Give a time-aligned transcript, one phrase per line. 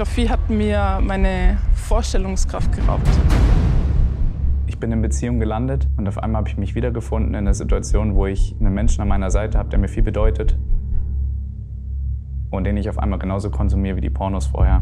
[0.00, 3.06] Pornografie hat mir meine Vorstellungskraft geraubt.
[4.66, 8.14] Ich bin in Beziehung gelandet und auf einmal habe ich mich wiedergefunden in einer Situation,
[8.14, 10.56] wo ich einen Menschen an meiner Seite habe, der mir viel bedeutet
[12.50, 14.80] und den ich auf einmal genauso konsumiere wie die Pornos vorher.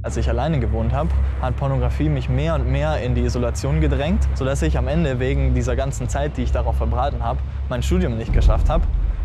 [0.00, 1.10] Als ich alleine gewohnt habe,
[1.42, 5.52] hat Pornografie mich mehr und mehr in die Isolation gedrängt, sodass ich am Ende wegen
[5.52, 8.84] dieser ganzen Zeit, die ich darauf verbraten habe, mein Studium nicht geschafft habe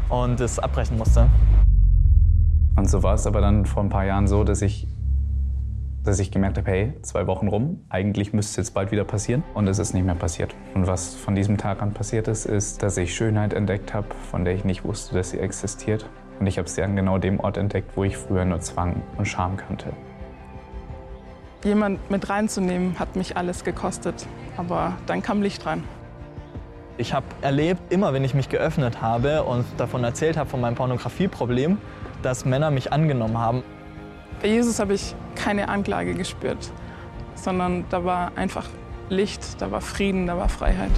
[0.10, 1.30] und es abbrechen musste.
[2.80, 4.88] Und so war es aber dann vor ein paar Jahren so, dass ich,
[6.06, 9.44] dass ich gemerkt habe, hey, zwei Wochen rum, eigentlich müsste es jetzt bald wieder passieren.
[9.54, 10.56] Und es ist nicht mehr passiert.
[10.76, 14.46] Und was von diesem Tag an passiert ist, ist, dass ich Schönheit entdeckt habe, von
[14.46, 16.10] der ich nicht wusste, dass sie existiert.
[16.40, 19.26] Und ich habe sie an genau dem Ort entdeckt, wo ich früher nur Zwang und
[19.26, 19.92] Scham kannte.
[21.66, 24.26] Jemand mit reinzunehmen, hat mich alles gekostet.
[24.56, 25.84] Aber dann kam Licht rein.
[27.00, 30.76] Ich habe erlebt, immer wenn ich mich geöffnet habe und davon erzählt habe, von meinem
[30.76, 31.78] Pornografieproblem,
[32.24, 33.64] dass Männer mich angenommen haben.
[34.42, 36.58] Bei Jesus habe ich keine Anklage gespürt,
[37.36, 38.68] sondern da war einfach
[39.08, 40.92] Licht, da war Frieden, da war Freiheit.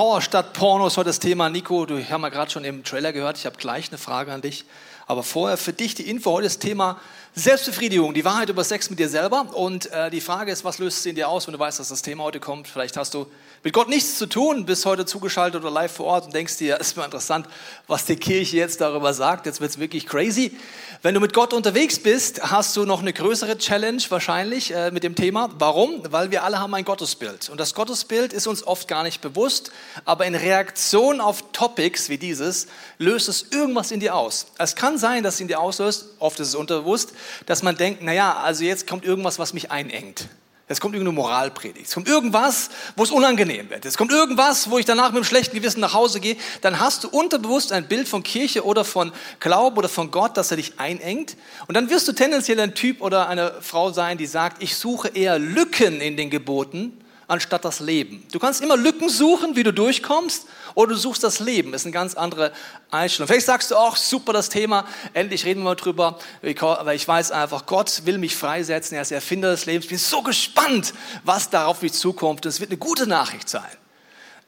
[0.00, 1.50] Power statt Porno ist heute das Thema.
[1.50, 4.40] Nico, du haben ja gerade schon im Trailer gehört, ich habe gleich eine Frage an
[4.40, 4.64] dich.
[5.06, 6.98] Aber vorher für dich die Info, heute das Thema
[7.36, 9.54] Selbstbefriedigung, die Wahrheit über Sex mit dir selber.
[9.54, 11.88] Und äh, die Frage ist, was löst es in dir aus, wenn du weißt, dass
[11.88, 12.66] das Thema heute kommt?
[12.66, 13.26] Vielleicht hast du
[13.62, 16.76] mit Gott nichts zu tun, bist heute zugeschaltet oder live vor Ort und denkst dir,
[16.80, 17.46] ist mir interessant,
[17.86, 19.46] was die Kirche jetzt darüber sagt.
[19.46, 20.56] Jetzt wird es wirklich crazy.
[21.02, 25.04] Wenn du mit Gott unterwegs bist, hast du noch eine größere Challenge wahrscheinlich äh, mit
[25.04, 25.50] dem Thema.
[25.56, 26.02] Warum?
[26.10, 27.48] Weil wir alle haben ein Gottesbild.
[27.48, 29.70] Und das Gottesbild ist uns oft gar nicht bewusst,
[30.04, 32.66] aber in Reaktion auf Topics wie dieses
[32.98, 34.46] löst es irgendwas in dir aus.
[34.58, 37.12] Es kann sein, dass es in dir auslöst, oft ist es unterbewusst,
[37.46, 40.28] dass man denkt, naja, also jetzt kommt irgendwas, was mich einengt.
[40.70, 41.88] Es kommt irgendeine Moralpredigt.
[41.88, 43.84] Es kommt irgendwas, wo es unangenehm wird.
[43.84, 46.36] Es kommt irgendwas, wo ich danach mit einem schlechten Gewissen nach Hause gehe.
[46.60, 49.10] Dann hast du unterbewusst ein Bild von Kirche oder von
[49.40, 51.36] Glauben oder von Gott, dass er dich einengt.
[51.66, 55.08] Und dann wirst du tendenziell ein Typ oder eine Frau sein, die sagt, ich suche
[55.08, 56.99] eher Lücken in den Geboten,
[57.30, 58.26] anstatt das Leben.
[58.32, 61.72] Du kannst immer Lücken suchen, wie du durchkommst, oder du suchst das Leben.
[61.72, 62.52] Das ist eine ganz andere
[62.90, 63.28] Einstellung.
[63.28, 67.66] Vielleicht sagst du auch, super das Thema, endlich reden wir drüber, weil ich weiß einfach,
[67.66, 69.84] Gott will mich freisetzen, er ist der Erfinder des Lebens.
[69.84, 70.92] Ich bin so gespannt,
[71.24, 72.44] was darauf mich zukommt.
[72.46, 73.70] Es wird eine gute Nachricht sein.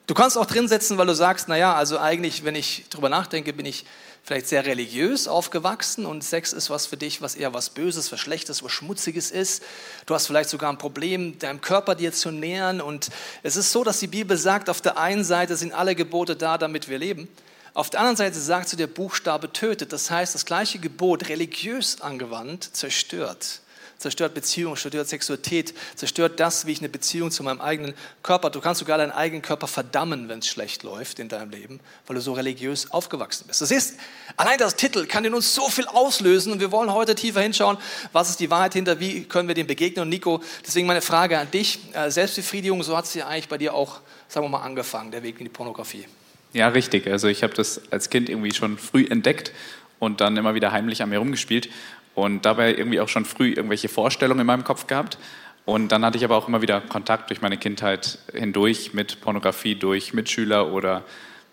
[0.09, 3.53] Du kannst auch drin setzen, weil du sagst, naja, also eigentlich, wenn ich drüber nachdenke,
[3.53, 3.85] bin ich
[4.25, 8.21] vielleicht sehr religiös aufgewachsen und Sex ist was für dich, was eher was Böses, was
[8.21, 9.63] Schlechtes, was Schmutziges ist.
[10.07, 12.81] Du hast vielleicht sogar ein Problem, deinem Körper dir zu nähern.
[12.81, 13.09] Und
[13.43, 16.57] es ist so, dass die Bibel sagt, auf der einen Seite sind alle Gebote da,
[16.57, 17.29] damit wir leben.
[17.75, 19.93] Auf der anderen Seite sagt sie, der Buchstabe tötet.
[19.93, 23.62] Das heißt, das gleiche Gebot, religiös angewandt, zerstört
[24.03, 28.51] zerstört Beziehung, zerstört Sexualität, zerstört das, wie ich eine Beziehung zu meinem eigenen Körper.
[28.51, 32.17] Du kannst sogar deinen eigenen Körper verdammen, wenn es schlecht läuft in deinem Leben, weil
[32.17, 33.61] du so religiös aufgewachsen bist.
[33.61, 33.99] Das ist,
[34.37, 37.79] allein das Titel kann in uns so viel auslösen und wir wollen heute tiefer hinschauen,
[38.13, 40.03] was ist die Wahrheit hinter, wie können wir dem begegnen.
[40.03, 43.59] Und Nico, deswegen meine Frage an dich, äh, Selbstbefriedigung, so hat es ja eigentlich bei
[43.59, 46.07] dir auch, sagen wir mal, angefangen, der Weg in die Pornografie.
[46.53, 47.07] Ja, richtig.
[47.07, 49.53] Also ich habe das als Kind irgendwie schon früh entdeckt
[49.99, 51.69] und dann immer wieder heimlich an mir rumgespielt
[52.15, 55.19] und dabei irgendwie auch schon früh irgendwelche Vorstellungen in meinem Kopf gehabt.
[55.65, 59.77] Und dann hatte ich aber auch immer wieder Kontakt durch meine Kindheit hindurch mit Pornografie
[59.77, 61.05] durch Mitschüler oder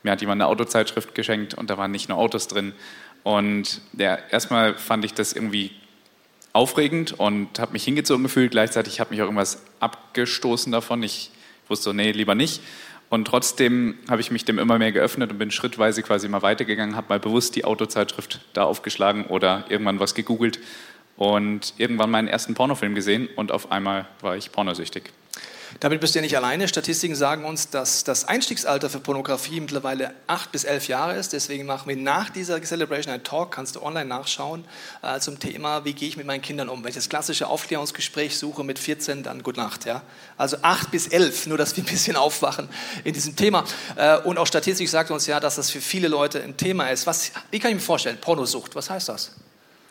[0.01, 2.73] mir hat jemand eine Autozeitschrift geschenkt und da waren nicht nur Autos drin.
[3.23, 5.71] Und ja, erstmal fand ich das irgendwie
[6.53, 8.51] aufregend und habe mich hingezogen gefühlt.
[8.51, 11.03] Gleichzeitig hat mich auch irgendwas abgestoßen davon.
[11.03, 11.31] Ich
[11.67, 12.61] wusste so, nee, lieber nicht.
[13.09, 16.95] Und trotzdem habe ich mich dem immer mehr geöffnet und bin schrittweise quasi mal weitergegangen,
[16.95, 20.59] habe mal bewusst die Autozeitschrift da aufgeschlagen oder irgendwann was gegoogelt
[21.17, 25.11] und irgendwann meinen ersten Pornofilm gesehen und auf einmal war ich pornosüchtig.
[25.79, 26.67] Damit bist du ja nicht alleine.
[26.67, 31.31] Statistiken sagen uns, dass das Einstiegsalter für Pornografie mittlerweile acht bis elf Jahre ist.
[31.31, 34.65] Deswegen machen wir nach dieser Celebration einen Talk, kannst du online nachschauen,
[35.01, 36.83] äh, zum Thema, wie gehe ich mit meinen Kindern um.
[36.83, 39.85] Wenn ich das klassische Aufklärungsgespräch suche mit 14, dann gute Nacht.
[39.85, 40.01] Ja?
[40.37, 42.67] Also acht bis elf, nur dass wir ein bisschen aufwachen
[43.05, 43.63] in diesem Thema.
[43.95, 47.07] Äh, und auch Statistik sagt uns ja, dass das für viele Leute ein Thema ist.
[47.07, 48.17] Was, wie kann ich mir vorstellen?
[48.19, 49.31] Pornosucht, was heißt das?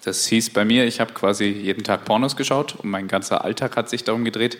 [0.04, 3.76] Das hieß bei mir, ich habe quasi jeden Tag Pornos geschaut und mein ganzer Alltag
[3.76, 4.58] hat sich darum gedreht,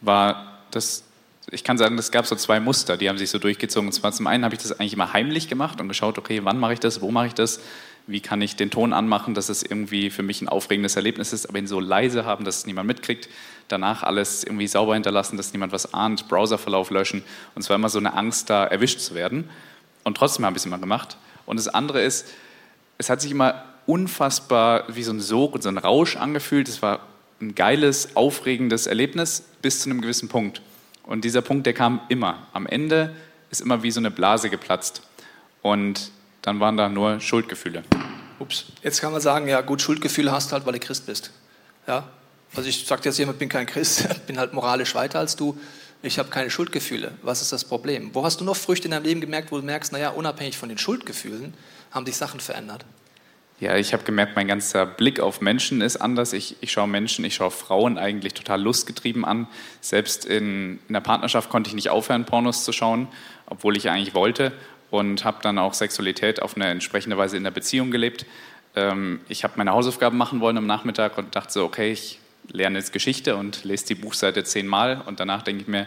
[0.00, 1.04] war das,
[1.50, 3.88] ich kann sagen, es gab so zwei Muster, die haben sich so durchgezogen.
[3.88, 6.58] Und zwar zum einen habe ich das eigentlich immer heimlich gemacht und geschaut, okay, wann
[6.58, 7.60] mache ich das, wo mache ich das,
[8.06, 11.48] wie kann ich den Ton anmachen, dass es irgendwie für mich ein aufregendes Erlebnis ist,
[11.48, 13.28] aber ihn so leise haben, dass es niemand mitkriegt.
[13.68, 17.22] Danach alles irgendwie sauber hinterlassen, dass niemand was ahnt, Browserverlauf löschen.
[17.54, 19.48] Und zwar immer so eine Angst, da erwischt zu werden.
[20.02, 21.18] Und trotzdem habe ich es immer gemacht.
[21.46, 22.26] Und das andere ist,
[22.98, 26.68] es hat sich immer unfassbar wie so ein Sog und so ein Rausch angefühlt.
[26.68, 27.00] Es war
[27.40, 30.62] ein geiles, aufregendes Erlebnis bis zu einem gewissen Punkt.
[31.04, 32.46] Und dieser Punkt, der kam immer.
[32.52, 33.14] Am Ende
[33.50, 35.02] ist immer wie so eine Blase geplatzt.
[35.62, 36.10] Und
[36.42, 37.82] dann waren da nur Schuldgefühle.
[38.38, 41.30] Ups, jetzt kann man sagen, ja gut, Schuldgefühle hast du halt, weil du Christ bist.
[41.86, 42.08] Ja?
[42.54, 45.58] Also ich sage jetzt jemand, ich bin kein Christ, bin halt moralisch weiter als du.
[46.02, 47.12] Ich habe keine Schuldgefühle.
[47.22, 48.10] Was ist das Problem?
[48.14, 50.70] Wo hast du noch Früchte in deinem Leben gemerkt, wo du merkst, naja, unabhängig von
[50.70, 51.52] den Schuldgefühlen
[51.90, 52.86] haben sich Sachen verändert?
[53.60, 56.32] Ja, ich habe gemerkt, mein ganzer Blick auf Menschen ist anders.
[56.32, 59.48] Ich, ich schaue Menschen, ich schaue Frauen eigentlich total lustgetrieben an.
[59.82, 63.06] Selbst in, in der Partnerschaft konnte ich nicht aufhören, Pornos zu schauen,
[63.44, 64.52] obwohl ich eigentlich wollte.
[64.90, 68.24] Und habe dann auch Sexualität auf eine entsprechende Weise in der Beziehung gelebt.
[68.76, 72.18] Ähm, ich habe meine Hausaufgaben machen wollen am Nachmittag und dachte so, okay, ich
[72.50, 75.02] lerne jetzt Geschichte und lese die Buchseite zehnmal.
[75.04, 75.86] Und danach denke ich mir,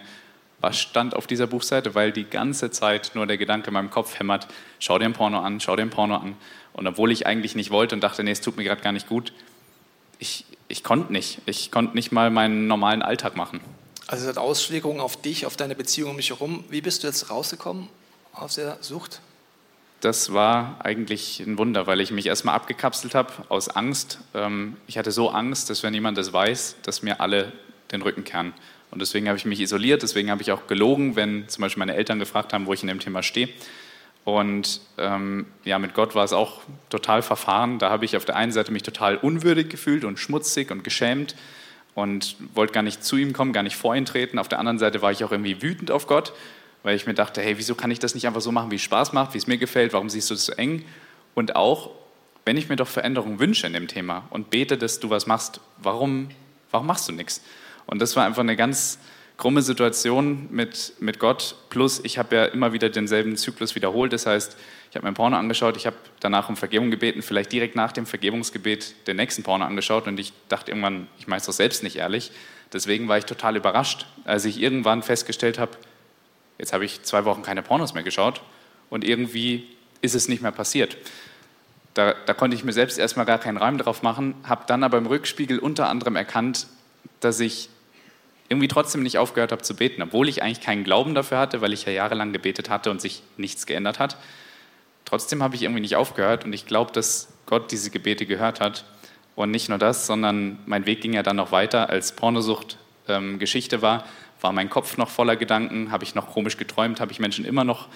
[0.64, 1.94] was stand auf dieser Buchseite?
[1.94, 4.48] Weil die ganze Zeit nur der Gedanke in meinem Kopf hämmert,
[4.80, 6.38] schau dir ein Porno an, schau dir ein Porno an.
[6.72, 9.08] Und obwohl ich eigentlich nicht wollte und dachte, nee, es tut mir gerade gar nicht
[9.08, 9.34] gut,
[10.20, 11.40] ich, ich konnte nicht.
[11.46, 13.60] Ich konnte nicht mal meinen normalen Alltag machen.
[14.08, 16.64] Also es hat Auswirkungen auf dich, auf deine Beziehung um mich herum.
[16.70, 17.90] Wie bist du jetzt rausgekommen
[18.32, 19.20] aus der Sucht?
[20.00, 24.20] Das war eigentlich ein Wunder, weil ich mich erstmal abgekapselt habe aus Angst.
[24.34, 27.52] Ähm, ich hatte so Angst, dass wenn jemand das weiß, dass mir alle
[27.92, 28.54] den Rücken kehren.
[28.94, 31.96] Und deswegen habe ich mich isoliert, deswegen habe ich auch gelogen, wenn zum Beispiel meine
[31.96, 33.50] Eltern gefragt haben, wo ich in dem Thema stehe.
[34.24, 36.62] Und ähm, ja, mit Gott war es auch
[36.92, 37.80] total verfahren.
[37.80, 41.36] Da habe ich auf der einen Seite mich total unwürdig gefühlt und schmutzig und geschämt
[41.96, 44.38] und wollte gar nicht zu ihm kommen, gar nicht vor ihn treten.
[44.38, 46.32] Auf der anderen Seite war ich auch irgendwie wütend auf Gott,
[46.84, 48.84] weil ich mir dachte, hey, wieso kann ich das nicht einfach so machen, wie es
[48.84, 50.86] Spaß macht, wie es mir gefällt, warum siehst du es so eng?
[51.34, 51.90] Und auch,
[52.46, 55.62] wenn ich mir doch Veränderung wünsche in dem Thema und bete, dass du was machst,
[55.80, 56.30] warum,
[56.70, 57.42] warum machst du nichts?
[57.86, 59.00] Und das war einfach eine ganz
[59.38, 61.56] krumme Situation mit, mit Gott.
[61.70, 64.14] Plus, ich habe ja immer wieder denselben Zyklus wiederholt.
[64.14, 64.56] Das heißt,
[64.90, 68.06] ich habe mir Porno angeschaut, ich habe danach um Vergebung gebeten, vielleicht direkt nach dem
[68.06, 71.96] Vergebungsgebet den nächsten Porno angeschaut und ich dachte irgendwann, ich meine es doch selbst nicht
[71.96, 72.32] ehrlich.
[72.72, 75.72] Deswegen war ich total überrascht, als ich irgendwann festgestellt habe,
[76.60, 78.44] jetzt habe ich zwei Wochen keine Pornos mehr geschaut
[78.92, 79.68] und irgendwie
[80.02, 80.96] ist es nicht mehr passiert.
[81.96, 85.00] Da, da konnte ich mir selbst erstmal gar keinen Reim drauf machen, habe dann aber
[85.00, 86.68] im Rückspiegel unter anderem erkannt,
[87.20, 87.70] dass ich
[88.50, 91.74] irgendwie trotzdem nicht aufgehört habe zu beten, obwohl ich eigentlich keinen Glauben dafür hatte, weil
[91.74, 94.18] ich ja jahrelang gebetet hatte und sich nichts geändert hat.
[95.06, 98.86] Trotzdem habe ich irgendwie nicht aufgehört und ich glaube, dass Gott diese Gebete gehört hat.
[99.36, 101.90] Und nicht nur das, sondern mein Weg ging ja dann noch weiter.
[101.90, 104.06] Als Pornosucht ähm, Geschichte war,
[104.42, 107.64] war mein Kopf noch voller Gedanken, habe ich noch komisch geträumt, habe ich Menschen immer
[107.64, 107.88] noch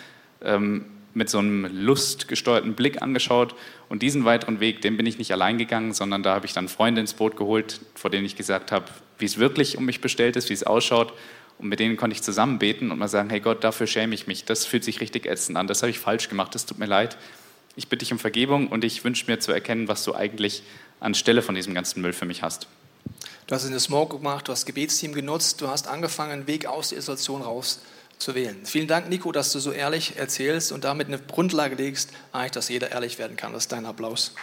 [0.41, 0.85] ähm,
[1.17, 3.55] mit so einem lustgesteuerten Blick angeschaut.
[3.89, 6.69] Und diesen weiteren Weg, den bin ich nicht allein gegangen, sondern da habe ich dann
[6.69, 8.85] Freunde ins Boot geholt, vor denen ich gesagt habe,
[9.17, 11.13] wie es wirklich um mich bestellt ist, wie es ausschaut.
[11.57, 14.27] Und mit denen konnte ich zusammen beten und mal sagen, hey Gott, dafür schäme ich
[14.27, 14.45] mich.
[14.45, 15.65] Das fühlt sich richtig ätzend an.
[15.65, 16.53] Das habe ich falsch gemacht.
[16.53, 17.17] Das tut mir leid.
[17.75, 20.61] Ich bitte dich um Vergebung und ich wünsche mir zu erkennen, was du eigentlich
[20.99, 22.67] anstelle von diesem ganzen Müll für mich hast.
[23.47, 26.89] Du hast eine Smoke gemacht, du hast Gebetsteam genutzt, du hast angefangen, einen Weg aus
[26.89, 27.79] der Isolation raus
[28.19, 28.65] zu wählen.
[28.65, 32.69] Vielen Dank, Nico, dass du so ehrlich erzählst und damit eine Grundlage legst, eigentlich, dass
[32.69, 33.53] jeder ehrlich werden kann.
[33.53, 34.33] Das ist dein Applaus.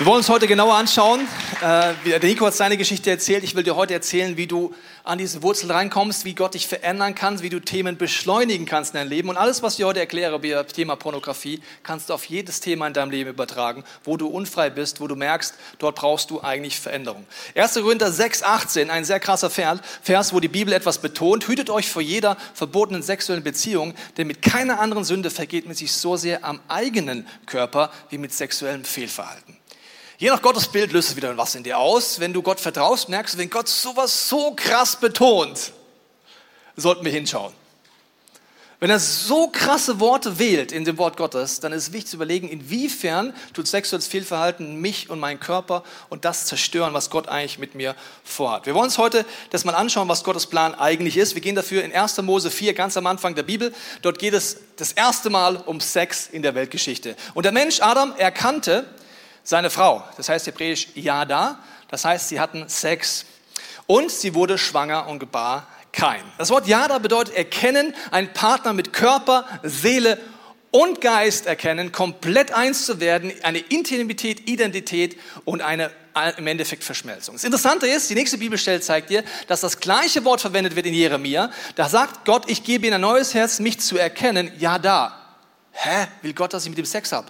[0.00, 1.28] Wir wollen uns heute genauer anschauen.
[1.60, 3.44] Äh, der Nico hat seine Geschichte erzählt.
[3.44, 7.14] Ich will dir heute erzählen, wie du an diese Wurzel reinkommst, wie Gott dich verändern
[7.14, 9.28] kann, wie du Themen beschleunigen kannst in deinem Leben.
[9.28, 12.94] Und alles, was ich heute erkläre über Thema Pornografie, kannst du auf jedes Thema in
[12.94, 17.26] deinem Leben übertragen, wo du unfrei bist, wo du merkst, dort brauchst du eigentlich Veränderung.
[17.54, 17.74] 1.
[17.74, 21.46] Korinther 6, 18, ein sehr krasser Vers, wo die Bibel etwas betont.
[21.46, 25.92] Hütet euch vor jeder verbotenen sexuellen Beziehung, denn mit keiner anderen Sünde vergeht man sich
[25.92, 29.59] so sehr am eigenen Körper wie mit sexuellem Fehlverhalten.
[30.20, 32.20] Je nach Gottes Bild löst es wieder was in dir aus.
[32.20, 35.72] Wenn du Gott vertraust, merkst du, wenn Gott sowas so krass betont,
[36.76, 37.54] sollten wir hinschauen.
[38.80, 42.16] Wenn er so krasse Worte wählt in dem Wort Gottes, dann ist es wichtig zu
[42.16, 47.58] überlegen, inwiefern tut sexuelles Fehlverhalten mich und meinen Körper und das zerstören, was Gott eigentlich
[47.58, 48.66] mit mir vorhat.
[48.66, 51.34] Wir wollen uns heute das mal anschauen, was Gottes Plan eigentlich ist.
[51.34, 52.20] Wir gehen dafür in 1.
[52.20, 53.72] Mose 4, ganz am Anfang der Bibel.
[54.02, 57.16] Dort geht es das erste Mal um Sex in der Weltgeschichte.
[57.32, 58.84] Und der Mensch Adam erkannte,
[59.42, 60.04] seine Frau.
[60.16, 61.58] Das heißt hebräisch Yada.
[61.88, 63.26] Das heißt, sie hatten Sex.
[63.86, 66.22] Und sie wurde schwanger und gebar kein.
[66.38, 70.18] Das Wort Yada bedeutet erkennen, einen Partner mit Körper, Seele
[70.70, 75.90] und Geist erkennen, komplett eins zu werden, eine Intimität, Identität und eine
[76.36, 77.36] im Endeffekt Verschmelzung.
[77.36, 80.94] Das Interessante ist, die nächste Bibelstelle zeigt dir, dass das gleiche Wort verwendet wird in
[80.94, 81.50] Jeremia.
[81.76, 84.50] Da sagt Gott, ich gebe ihnen ein neues Herz, mich zu erkennen.
[84.58, 85.16] Ja, da.
[85.72, 86.08] Hä?
[86.22, 87.28] Will Gott, dass ich mit ihm Sex habe?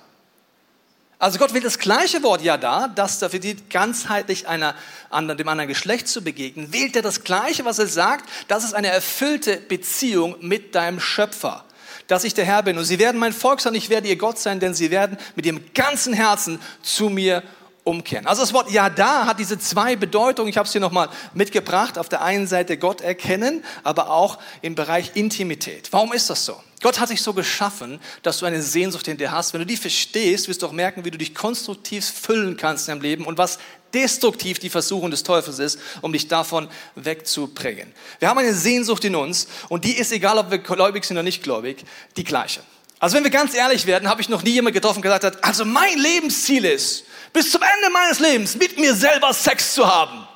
[1.21, 4.75] Also Gott will das gleiche Wort ja da, das dafür dient, ganzheitlich einer,
[5.11, 8.73] anderen, dem anderen Geschlecht zu begegnen, wählt er das gleiche, was er sagt, das ist
[8.73, 11.65] eine erfüllte Beziehung mit deinem Schöpfer.
[12.07, 12.77] dass ich der Herr bin.
[12.77, 15.47] Und sie werden mein Volk sein, ich werde ihr Gott sein, denn sie werden mit
[15.47, 17.45] ihrem ganzen Herzen zu mir
[17.85, 18.27] umkehren.
[18.27, 20.49] Also das Wort Ja da hat diese zwei Bedeutungen.
[20.49, 21.99] Ich habe es hier nochmal mitgebracht.
[21.99, 25.89] Auf der einen Seite Gott erkennen, aber auch im Bereich Intimität.
[25.93, 26.61] Warum ist das so?
[26.83, 29.53] Gott hat sich so geschaffen, dass du eine Sehnsucht in dir hast.
[29.53, 32.95] Wenn du die verstehst, wirst du auch merken, wie du dich konstruktiv füllen kannst in
[32.95, 33.59] deinem Leben und was
[33.93, 37.93] destruktiv die Versuchung des Teufels ist, um dich davon wegzubringen.
[38.19, 41.25] Wir haben eine Sehnsucht in uns und die ist, egal ob wir gläubig sind oder
[41.25, 41.85] nicht gläubig,
[42.17, 42.61] die gleiche.
[43.00, 45.42] Also wenn wir ganz ehrlich werden, habe ich noch nie jemand getroffen, der gesagt hat,
[45.45, 50.28] also mein Lebensziel ist, bis zum Ende meines Lebens mit mir selber Sex zu haben.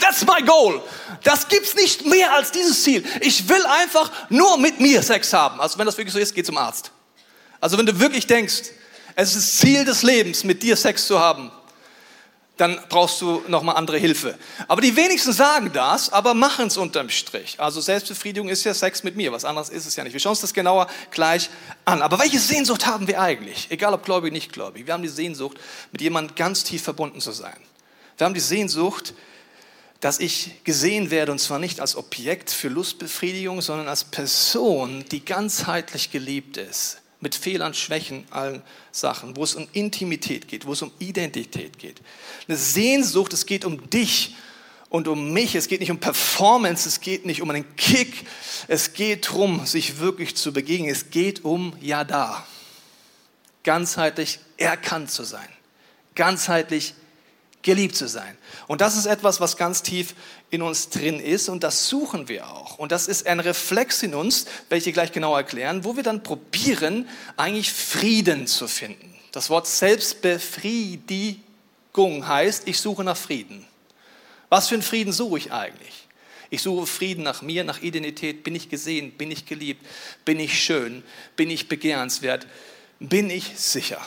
[0.00, 0.82] That's my goal.
[1.22, 3.04] Das gibt's nicht mehr als dieses Ziel.
[3.20, 5.60] Ich will einfach nur mit mir Sex haben.
[5.60, 6.90] Also wenn das wirklich so ist, geh zum Arzt.
[7.60, 8.72] Also wenn du wirklich denkst,
[9.14, 11.52] es ist Ziel des Lebens, mit dir Sex zu haben,
[12.56, 14.38] dann brauchst du nochmal andere Hilfe.
[14.68, 17.58] Aber die wenigsten sagen das, aber machen es unterm Strich.
[17.58, 20.12] Also Selbstbefriedigung ist ja Sex mit mir, was anderes ist es ja nicht.
[20.12, 21.50] Wir schauen uns das genauer gleich
[21.84, 22.00] an.
[22.00, 23.66] Aber welche Sehnsucht haben wir eigentlich?
[23.70, 24.86] Egal ob gläubig nicht gläubig.
[24.86, 25.58] Wir haben die Sehnsucht,
[25.90, 27.56] mit jemandem ganz tief verbunden zu sein.
[28.18, 29.14] Wir haben die Sehnsucht,
[29.98, 35.24] dass ich gesehen werde, und zwar nicht als Objekt für Lustbefriedigung, sondern als Person, die
[35.24, 38.62] ganzheitlich geliebt ist mit Fehlern, Schwächen, allen
[38.92, 42.02] Sachen, wo es um Intimität geht, wo es um Identität geht.
[42.46, 44.36] Eine Sehnsucht, es geht um dich
[44.90, 45.54] und um mich.
[45.54, 48.26] Es geht nicht um Performance, es geht nicht um einen Kick.
[48.68, 50.90] Es geht darum, sich wirklich zu begegnen.
[50.90, 52.46] Es geht um Ja da.
[53.64, 55.48] Ganzheitlich erkannt zu sein.
[56.14, 56.92] Ganzheitlich
[57.64, 58.38] geliebt zu sein.
[58.68, 60.14] Und das ist etwas, was ganz tief
[60.50, 62.78] in uns drin ist und das suchen wir auch.
[62.78, 67.08] Und das ist ein Reflex in uns, welche gleich genau erklären, wo wir dann probieren,
[67.36, 69.12] eigentlich Frieden zu finden.
[69.32, 73.66] Das Wort Selbstbefriedigung heißt, ich suche nach Frieden.
[74.50, 76.06] Was für einen Frieden suche ich eigentlich?
[76.50, 78.44] Ich suche Frieden nach mir, nach Identität.
[78.44, 79.10] Bin ich gesehen?
[79.12, 79.84] Bin ich geliebt?
[80.24, 81.02] Bin ich schön?
[81.34, 82.46] Bin ich begehrenswert?
[83.00, 84.00] Bin ich sicher?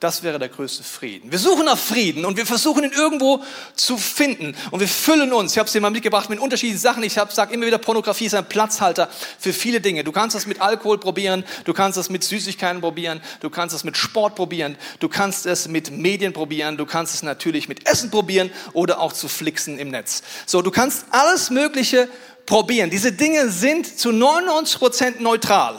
[0.00, 1.30] Das wäre der größte Frieden.
[1.30, 3.44] Wir suchen nach Frieden und wir versuchen ihn irgendwo
[3.76, 4.56] zu finden.
[4.70, 7.02] Und wir füllen uns, ich habe es dir mal mitgebracht, mit unterschiedlichen Sachen.
[7.02, 10.02] Ich sage immer wieder, Pornografie ist ein Platzhalter für viele Dinge.
[10.02, 13.84] Du kannst das mit Alkohol probieren, du kannst das mit Süßigkeiten probieren, du kannst das
[13.84, 18.10] mit Sport probieren, du kannst es mit Medien probieren, du kannst es natürlich mit Essen
[18.10, 20.22] probieren oder auch zu flixen im Netz.
[20.46, 22.08] So, du kannst alles Mögliche
[22.46, 22.88] probieren.
[22.88, 25.78] Diese Dinge sind zu 99 Prozent neutral.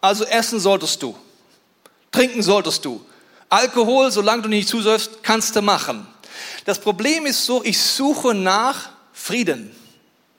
[0.00, 1.16] Also essen solltest du,
[2.12, 3.04] trinken solltest du.
[3.48, 6.06] Alkohol, solange du nicht zusäufst, kannst du machen.
[6.64, 9.70] Das Problem ist so, ich suche nach Frieden,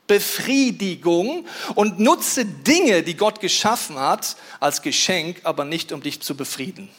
[0.08, 1.46] Befriedigung
[1.76, 6.90] und nutze Dinge, die Gott geschaffen hat, als Geschenk, aber nicht um dich zu befrieden.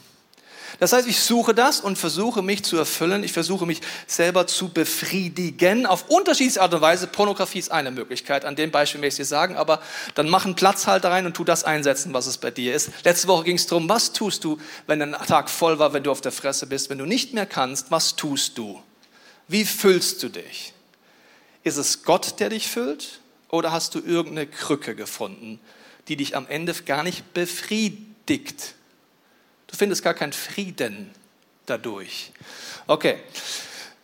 [0.81, 3.25] Das heißt, ich suche das und versuche mich zu erfüllen.
[3.25, 7.09] Ich versuche mich selber zu befriedigen auf unterschiedliche Art und Weise.
[7.09, 8.45] Pornografie ist eine Möglichkeit.
[8.45, 9.83] An dem Beispiel möchte ich dir sagen, aber
[10.15, 12.91] dann mach einen Platzhalter rein und tu das einsetzen, was es bei dir ist.
[13.05, 16.13] Letzte Woche ging es darum, was tust du, wenn ein Tag voll war, wenn du
[16.13, 18.81] auf der Fresse bist, wenn du nicht mehr kannst, was tust du?
[19.49, 20.75] Wie füllst du dich?
[21.65, 23.21] Ist es Gott, der dich füllt?
[23.49, 25.59] Oder hast du irgendeine Krücke gefunden,
[26.07, 28.75] die dich am Ende gar nicht befriedigt?
[29.69, 31.11] Du findest gar keinen Frieden
[31.67, 32.33] dadurch.
[32.87, 33.19] Okay.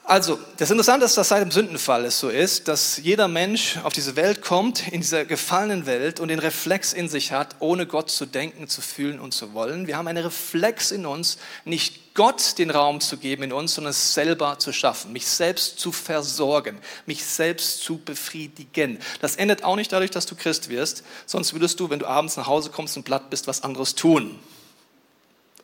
[0.07, 3.95] Also, das Interessante ist, dass seit dem Sündenfall es so ist, dass jeder Mensch auf
[3.95, 8.11] diese Welt kommt, in dieser gefallenen Welt und den Reflex in sich hat, ohne Gott
[8.11, 9.87] zu denken, zu fühlen und zu wollen.
[9.87, 13.93] Wir haben einen Reflex in uns, nicht Gott den Raum zu geben in uns, sondern
[13.93, 18.99] es selber zu schaffen, mich selbst zu versorgen, mich selbst zu befriedigen.
[19.23, 22.37] Das endet auch nicht dadurch, dass du Christ wirst, sonst würdest du, wenn du abends
[22.37, 24.39] nach Hause kommst und platt bist, was anderes tun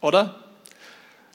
[0.00, 0.34] oder?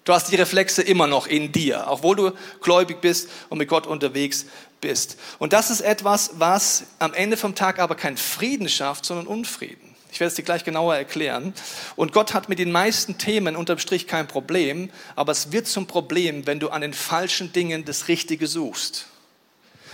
[0.04, 2.32] Du hast die Reflexe immer noch in dir, obwohl du
[2.62, 4.46] gläubig bist und mit Gott unterwegs
[4.80, 5.18] bist.
[5.40, 9.96] Und das ist etwas, was am Ende vom Tag aber keinen Frieden schafft, sondern Unfrieden.
[10.12, 11.54] Ich werde es dir gleich genauer erklären.
[11.96, 15.88] Und Gott hat mit den meisten Themen unterm Strich kein Problem, aber es wird zum
[15.88, 19.08] Problem, wenn du an den falschen Dingen das Richtige suchst.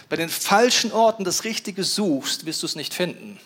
[0.09, 3.39] Bei den falschen Orten das Richtige suchst, wirst du es nicht finden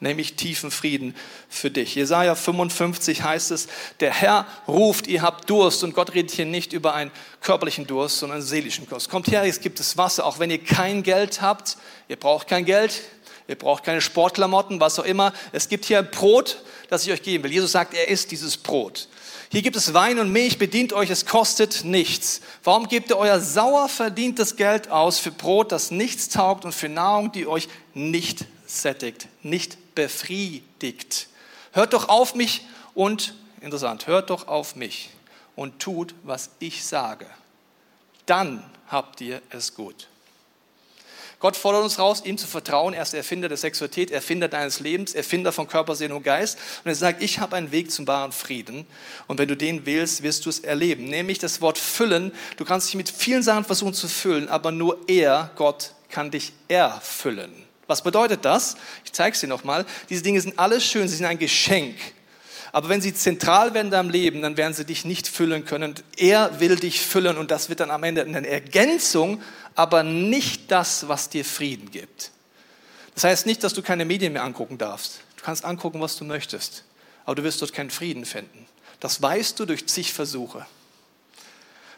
[0.00, 1.14] nämlich tiefen Frieden
[1.48, 1.94] für dich.
[1.94, 3.68] Jesaja 55 heißt es,
[4.00, 7.10] der Herr ruft, ihr habt Durst und Gott redet hier nicht über einen
[7.40, 9.08] körperlichen Durst, sondern einen seelischen Durst.
[9.08, 11.76] Kommt her, es gibt es Wasser, auch wenn ihr kein Geld habt,
[12.08, 13.02] ihr braucht kein Geld,
[13.48, 15.32] ihr braucht keine Sportklamotten, was auch immer.
[15.52, 17.52] Es gibt hier Brot, das ich euch geben will.
[17.52, 19.08] Jesus sagt, er ist dieses Brot.
[19.50, 22.40] Hier gibt es Wein und Milch, bedient euch, es kostet nichts.
[22.64, 26.88] Warum gebt ihr euer sauer verdientes Geld aus für Brot, das nichts taugt und für
[26.88, 31.28] Nahrung, die euch nicht sättigt, nicht befriedigt.
[31.72, 35.10] Hört doch auf mich und, interessant, hört doch auf mich
[35.56, 37.26] und tut, was ich sage.
[38.26, 40.08] Dann habt ihr es gut.
[41.44, 42.94] Gott fordert uns raus, ihm zu vertrauen.
[42.94, 46.58] Er ist der Erfinder der Sexualität, Erfinder deines Lebens, Erfinder von Körper, Seele und Geist.
[46.82, 48.86] Und er sagt, ich habe einen Weg zum wahren Frieden.
[49.26, 51.04] Und wenn du den wählst, wirst du es erleben.
[51.04, 52.32] Nämlich das Wort füllen.
[52.56, 56.54] Du kannst dich mit vielen Sachen versuchen zu füllen, aber nur er, Gott, kann dich
[56.68, 57.52] erfüllen.
[57.86, 58.76] Was bedeutet das?
[59.04, 59.84] Ich zeige es dir nochmal.
[60.08, 61.96] Diese Dinge sind alles schön, sie sind ein Geschenk.
[62.72, 65.94] Aber wenn sie zentral werden in deinem Leben, dann werden sie dich nicht füllen können.
[66.16, 69.40] Er will dich füllen und das wird dann am Ende eine Ergänzung,
[69.76, 72.32] aber nicht das, was dir Frieden gibt.
[73.14, 75.20] Das heißt nicht, dass du keine Medien mehr angucken darfst.
[75.36, 76.82] Du kannst angucken, was du möchtest,
[77.24, 78.66] aber du wirst dort keinen Frieden finden.
[78.98, 80.66] Das weißt du durch zig Versuche.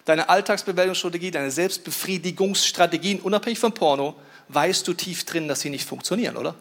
[0.05, 4.15] Deine Alltagsbewältigungsstrategie, deine Selbstbefriedigungsstrategien, unabhängig vom Porno,
[4.49, 6.55] weißt du tief drin, dass sie nicht funktionieren, oder?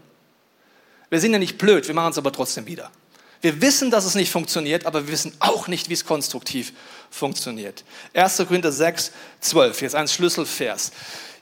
[1.09, 2.91] Wir sind ja nicht blöd, wir machen es aber trotzdem wieder.
[3.41, 6.73] Wir wissen, dass es nicht funktioniert, aber wir wissen auch nicht, wie es konstruktiv
[7.11, 7.83] funktioniert.
[8.13, 8.37] 1.
[8.37, 9.11] Korinther 6,
[9.41, 10.91] 12, jetzt ein Schlüsselvers.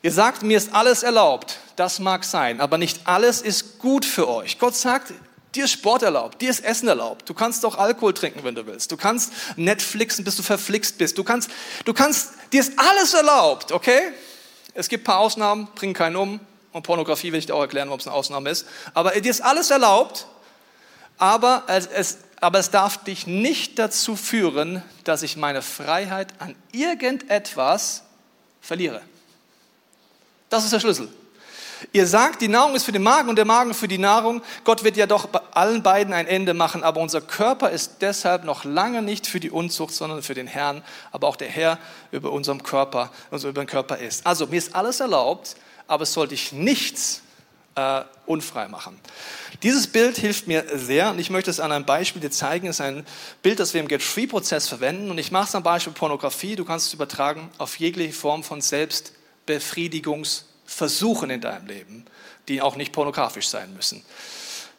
[0.01, 4.27] Ihr sagt, mir ist alles erlaubt, das mag sein, aber nicht alles ist gut für
[4.27, 4.59] euch.
[4.59, 5.13] Gott sagt,
[5.55, 7.29] dir ist Sport erlaubt, dir ist Essen erlaubt.
[7.29, 8.91] Du kannst doch Alkohol trinken, wenn du willst.
[8.91, 11.17] Du kannst Netflixen, bis du verflixt bist.
[11.17, 11.49] Du kannst,
[11.85, 14.11] du kannst, dir ist alles erlaubt, okay?
[14.73, 16.39] Es gibt ein paar Ausnahmen, bringen keinen um.
[16.71, 18.67] Und Pornografie will ich dir auch erklären, warum es eine Ausnahme ist.
[18.95, 20.25] Aber dir ist alles erlaubt,
[21.17, 28.03] aber es, aber es darf dich nicht dazu führen, dass ich meine Freiheit an irgendetwas
[28.59, 29.01] verliere.
[30.49, 31.09] Das ist der Schlüssel.
[31.91, 34.41] Ihr sagt, die Nahrung ist für den Magen und der Magen für die Nahrung.
[34.63, 38.43] Gott wird ja doch bei allen beiden ein Ende machen, aber unser Körper ist deshalb
[38.43, 41.77] noch lange nicht für die Unzucht, sondern für den Herrn, aber auch der Herr
[42.11, 44.25] über unserem Körper, also über den Körper ist.
[44.25, 45.55] Also mir ist alles erlaubt,
[45.87, 47.21] aber es sollte ich nichts
[47.75, 48.99] äh, unfrei machen.
[49.63, 52.67] Dieses Bild hilft mir sehr und ich möchte es an einem Beispiel dir zeigen.
[52.67, 53.05] Es ist ein
[53.41, 56.55] Bild, das wir im Get-Free-Prozess verwenden und ich mache es am Beispiel Pornografie.
[56.55, 58.61] Du kannst es übertragen auf jegliche Form von
[60.73, 62.05] Selbstbefriedigungsversuchen in deinem Leben,
[62.47, 64.03] die auch nicht pornografisch sein müssen.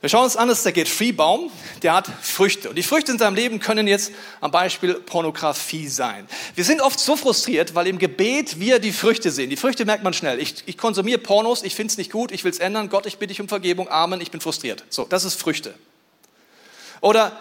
[0.00, 1.50] Wir schauen uns an, das ist der Get-Free-Baum,
[1.82, 2.68] der hat Früchte.
[2.68, 6.28] Und die Früchte in seinem Leben können jetzt am Beispiel Pornografie sein.
[6.54, 9.48] Wir sind oft so frustriert, weil im Gebet wir die Früchte sehen.
[9.48, 10.40] Die Früchte merkt man schnell.
[10.40, 12.90] Ich, ich konsumiere Pornos, ich finde es nicht gut, ich will es ändern.
[12.90, 14.84] Gott, ich bitte dich um Vergebung, Amen, ich bin frustriert.
[14.90, 15.74] So, das ist Früchte.
[17.00, 17.40] Oder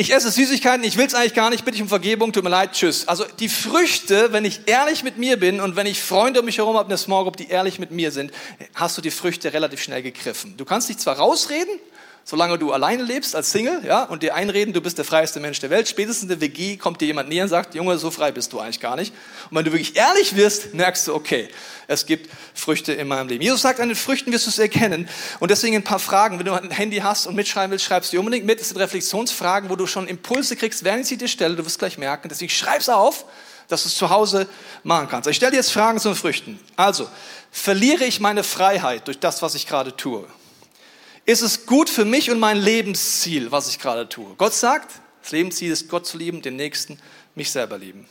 [0.00, 2.50] ich esse Süßigkeiten, ich will es eigentlich gar nicht, bitte ich um Vergebung, tut mir
[2.50, 3.08] leid, tschüss.
[3.08, 6.58] Also die Früchte, wenn ich ehrlich mit mir bin und wenn ich Freunde um mich
[6.58, 8.30] herum habe in der Small Group, die ehrlich mit mir sind,
[8.74, 10.56] hast du die Früchte relativ schnell gegriffen.
[10.56, 11.80] Du kannst dich zwar rausreden,
[12.28, 15.60] solange du alleine lebst als Single, ja, und dir einreden, du bist der freieste Mensch
[15.60, 15.88] der Welt.
[15.88, 18.60] Spätestens in der WG kommt dir jemand näher und sagt, Junge, so frei bist du
[18.60, 19.14] eigentlich gar nicht.
[19.48, 21.48] Und wenn du wirklich ehrlich wirst, merkst du, okay,
[21.86, 23.42] es gibt Früchte in meinem Leben.
[23.42, 25.08] Jesus sagt, an den Früchten wirst du es erkennen.
[25.40, 26.38] Und deswegen ein paar Fragen.
[26.38, 28.60] Wenn du ein Handy hast und mitschreiben willst, schreibst du unbedingt mit.
[28.60, 31.56] Das sind Reflexionsfragen, wo du schon Impulse kriegst, während ich sie dir stelle.
[31.56, 32.28] Du wirst gleich merken.
[32.28, 33.24] Deswegen schreib's auf,
[33.68, 34.46] dass du es zu Hause
[34.82, 35.30] machen kannst.
[35.30, 36.60] Ich stelle dir jetzt Fragen zu den Früchten.
[36.76, 37.08] Also,
[37.50, 40.28] verliere ich meine Freiheit durch das, was ich gerade tue?
[41.28, 44.34] Ist es gut für mich und mein Lebensziel, was ich gerade tue.
[44.38, 46.98] Gott sagt, das Lebensziel ist Gott zu lieben, den Nächsten,
[47.34, 48.08] mich selber lieben.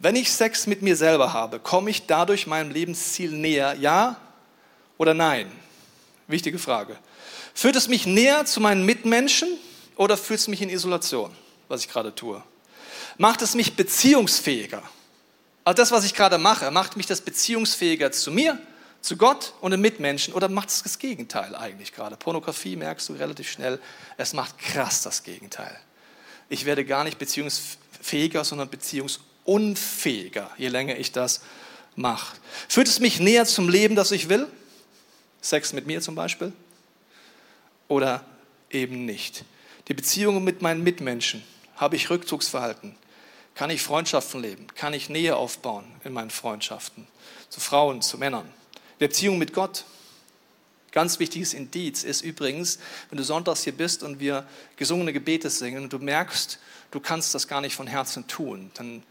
[0.00, 3.76] Wenn ich Sex mit mir selber habe, komme ich dadurch meinem Lebensziel näher?
[3.78, 4.16] Ja
[4.96, 5.52] oder nein?
[6.26, 6.98] Wichtige Frage.
[7.54, 9.50] Führt es mich näher zu meinen Mitmenschen
[9.94, 11.30] oder führt es mich in Isolation,
[11.68, 12.42] was ich gerade tue?
[13.18, 14.82] Macht es mich beziehungsfähiger?
[15.62, 18.58] Also das, was ich gerade mache, macht mich das beziehungsfähiger zu mir
[19.00, 22.16] zu Gott und den Mitmenschen oder macht es das Gegenteil eigentlich gerade?
[22.16, 23.80] Pornografie merkst du relativ schnell,
[24.16, 25.78] es macht krass das Gegenteil.
[26.48, 31.42] Ich werde gar nicht beziehungsfähiger, sondern beziehungsunfähiger, je länger ich das
[31.94, 32.36] mache.
[32.68, 34.46] Führt es mich näher zum Leben, das ich will?
[35.40, 36.52] Sex mit mir zum Beispiel?
[37.86, 38.24] Oder
[38.70, 39.44] eben nicht?
[39.88, 41.42] Die Beziehungen mit meinen Mitmenschen.
[41.76, 42.96] Habe ich Rückzugsverhalten?
[43.54, 44.66] Kann ich Freundschaften leben?
[44.74, 47.06] Kann ich Nähe aufbauen in meinen Freundschaften?
[47.48, 48.52] Zu Frauen, zu Männern?
[49.00, 49.84] Der Beziehung mit Gott.
[50.90, 52.78] Ganz wichtiges Indiz ist übrigens,
[53.10, 56.58] wenn du sonntags hier bist und wir gesungene Gebete singen und du merkst,
[56.90, 59.02] du kannst das gar nicht von Herzen tun, dann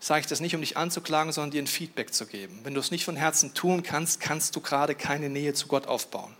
[0.00, 2.60] sage ich das nicht, um dich anzuklagen, sondern dir ein Feedback zu geben.
[2.64, 5.86] Wenn du es nicht von Herzen tun kannst, kannst du gerade keine Nähe zu Gott
[5.86, 6.34] aufbauen.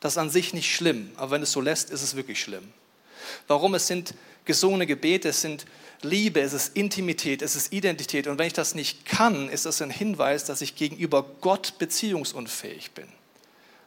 [0.00, 2.68] Das ist an sich nicht schlimm, aber wenn es so lässt, ist es wirklich schlimm.
[3.46, 3.74] Warum?
[3.74, 5.66] Es sind gesungene Gebete, es sind
[6.02, 8.26] Liebe, es ist Intimität, es ist Identität.
[8.26, 12.92] Und wenn ich das nicht kann, ist das ein Hinweis, dass ich gegenüber Gott beziehungsunfähig
[12.92, 13.08] bin.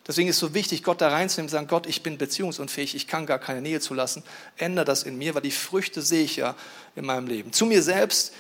[0.08, 3.08] Deswegen ist es so wichtig, Gott da reinzunehmen und sagen, Gott, ich bin beziehungsunfähig, ich
[3.08, 4.24] kann gar keine Nähe zulassen.
[4.58, 6.56] Ändere das in mir, weil die Früchte sehe ich ja
[6.96, 7.54] in meinem Leben.
[7.54, 8.34] Zu mir selbst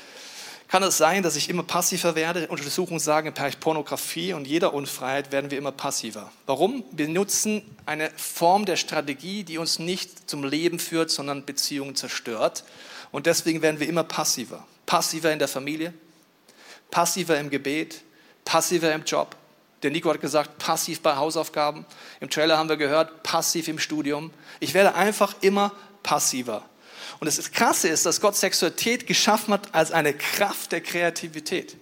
[0.67, 2.47] kann es sein, dass ich immer passiver werde.
[2.47, 6.31] Untersuchungen sagen im Bereich Pornografie und jeder Unfreiheit werden wir immer passiver.
[6.45, 6.83] Warum?
[6.91, 12.63] Wir nutzen eine Form der Strategie, die uns nicht zum Leben führt, sondern Beziehungen zerstört.
[13.11, 14.65] Und deswegen werden wir immer passiver.
[14.85, 15.93] Passiver in der Familie,
[16.89, 18.01] passiver im Gebet,
[18.45, 19.35] passiver im Job,
[19.83, 21.85] Der Nico hat gesagt, passiv bei Hausaufgaben.
[22.19, 24.31] Im Trailer haben wir gehört, passiv im Studium.
[24.59, 26.63] Ich werde einfach immer passiver.
[27.19, 31.77] Und das Krasse ist, dass Gott Sexualität geschaffen hat als eine Kraft der Kreativität.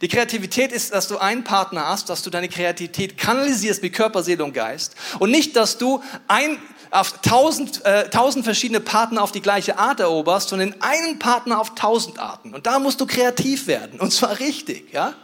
[0.00, 4.22] Die Kreativität ist, dass du einen Partner hast, dass du deine Kreativität kanalisierst mit Körper,
[4.22, 4.94] Seele und Geist.
[5.18, 6.58] Und nicht, dass du ein,
[6.90, 11.74] auf tausend, äh, tausend verschiedene Partner auf die gleiche Art eroberst, sondern einen Partner auf
[11.74, 12.54] tausend Arten.
[12.54, 14.00] Und da musst du kreativ werden.
[14.00, 15.14] Und zwar richtig, ja?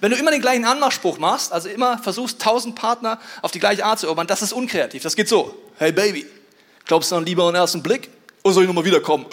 [0.00, 3.84] Wenn du immer den gleichen Anmachspruch machst, also immer versuchst, tausend Partner auf die gleiche
[3.84, 5.02] Art zu erobern, das ist unkreativ.
[5.02, 5.54] Das geht so.
[5.78, 6.26] Hey Baby,
[6.84, 8.10] glaubst du an Liebe auf den ersten Blick?
[8.42, 9.26] Oder soll ich nochmal wiederkommen?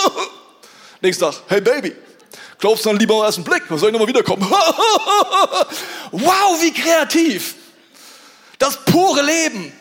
[1.02, 1.94] Nächsten Tag, hey Baby,
[2.58, 3.64] glaubst du an Liebe auf den ersten Blick?
[3.68, 4.46] Oder soll ich nochmal wiederkommen?
[6.10, 7.54] wow, wie kreativ.
[8.58, 9.72] Das pure Leben.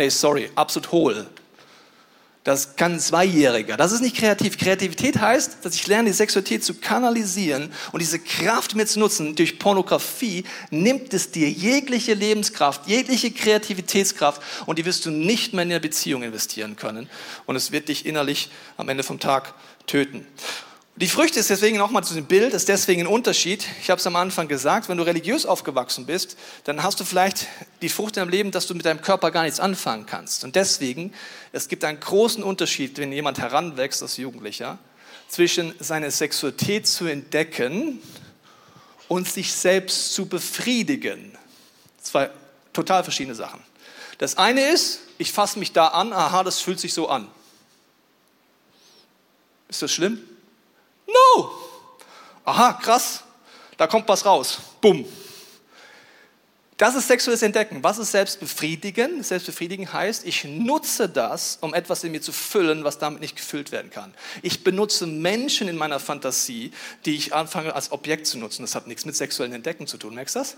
[0.00, 1.26] Nee, sorry, absolut hohl.
[2.42, 3.76] Das kann ein Zweijähriger.
[3.76, 4.56] Das ist nicht kreativ.
[4.56, 9.36] Kreativität heißt, dass ich lerne, die Sexualität zu kanalisieren und diese Kraft mir zu nutzen.
[9.36, 15.64] Durch Pornografie nimmt es dir jegliche Lebenskraft, jegliche Kreativitätskraft und die wirst du nicht mehr
[15.64, 17.10] in eine Beziehung investieren können.
[17.44, 19.52] Und es wird dich innerlich am Ende vom Tag
[19.86, 20.26] töten.
[21.00, 23.66] Die Früchte ist deswegen nochmal zu dem Bild, ist deswegen ein Unterschied.
[23.80, 27.46] Ich habe es am Anfang gesagt, wenn du religiös aufgewachsen bist, dann hast du vielleicht
[27.80, 30.44] die Frucht in deinem Leben, dass du mit deinem Körper gar nichts anfangen kannst.
[30.44, 31.14] Und deswegen,
[31.52, 34.78] es gibt einen großen Unterschied, wenn jemand heranwächst als Jugendlicher,
[35.26, 38.02] zwischen seine Sexualität zu entdecken
[39.08, 41.34] und sich selbst zu befriedigen.
[42.02, 42.28] Zwei
[42.74, 43.60] total verschiedene Sachen.
[44.18, 47.26] Das eine ist, ich fasse mich da an, aha, das fühlt sich so an.
[49.70, 50.20] Ist das schlimm?
[51.12, 51.52] No!
[52.44, 53.22] Aha, krass,
[53.76, 54.58] da kommt was raus.
[54.80, 55.04] Bumm.
[56.80, 57.82] Das ist sexuelles Entdecken.
[57.82, 59.22] Was ist Selbstbefriedigen?
[59.22, 63.70] Selbstbefriedigen heißt, ich nutze das, um etwas in mir zu füllen, was damit nicht gefüllt
[63.70, 64.14] werden kann.
[64.40, 66.72] Ich benutze Menschen in meiner Fantasie,
[67.04, 68.62] die ich anfange als Objekt zu nutzen.
[68.62, 70.14] Das hat nichts mit sexuellen Entdecken zu tun.
[70.14, 70.56] Merkst du das?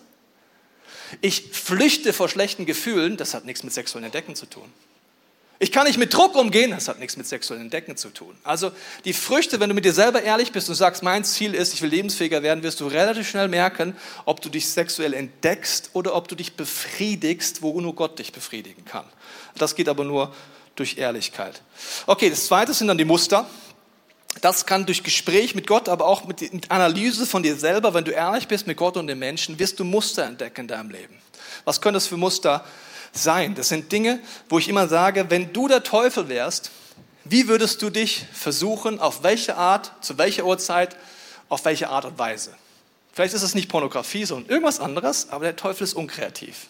[1.23, 3.17] Ich flüchte vor schlechten Gefühlen.
[3.17, 4.73] Das hat nichts mit sexuellen Entdecken zu tun.
[5.63, 8.37] Ich kann nicht mit Druck umgehen, das hat nichts mit sexuellen Entdecken zu tun.
[8.43, 8.73] Also
[9.05, 11.81] die Früchte, wenn du mit dir selber ehrlich bist und sagst, mein Ziel ist, ich
[11.83, 16.27] will lebensfähiger werden, wirst du relativ schnell merken, ob du dich sexuell entdeckst oder ob
[16.27, 19.05] du dich befriedigst, wo nur Gott dich befriedigen kann.
[19.57, 20.35] Das geht aber nur
[20.75, 21.63] durch Ehrlichkeit.
[22.09, 23.47] Okay, das zweite sind dann die Muster.
[24.41, 28.05] Das kann durch Gespräch mit Gott, aber auch mit, mit Analyse von dir selber, wenn
[28.05, 31.19] du ehrlich bist mit Gott und den Menschen, wirst du Muster entdecken in deinem Leben.
[31.65, 32.92] Was können das für Muster sein.
[33.13, 36.71] Das sind Dinge, wo ich immer sage, wenn du der Teufel wärst,
[37.25, 40.97] wie würdest du dich versuchen, auf welche Art, zu welcher Uhrzeit,
[41.49, 42.55] auf welche Art und Weise?
[43.13, 46.67] Vielleicht ist es nicht Pornografie, sondern irgendwas anderes, aber der Teufel ist unkreativ.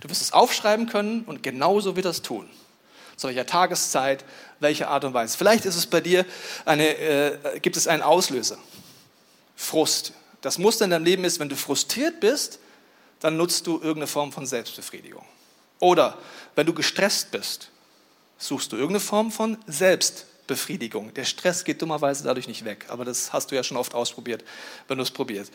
[0.00, 2.48] Du wirst es aufschreiben können und genauso wird es tun.
[3.16, 4.24] Zu welcher Tageszeit,
[4.60, 5.36] welche Art und Weise.
[5.36, 6.24] Vielleicht ist es bei dir
[6.64, 8.58] eine, äh, gibt es einen Auslöser.
[9.56, 10.12] Frust.
[10.40, 12.58] Das Muster in deinem Leben ist, wenn du frustriert bist,
[13.20, 15.24] dann nutzt du irgendeine Form von Selbstbefriedigung.
[15.84, 16.16] Oder
[16.54, 17.68] wenn du gestresst bist,
[18.38, 21.12] suchst du irgendeine Form von Selbstbefriedigung.
[21.12, 24.42] Der Stress geht dummerweise dadurch nicht weg, aber das hast du ja schon oft ausprobiert,
[24.88, 25.52] wenn du es probierst.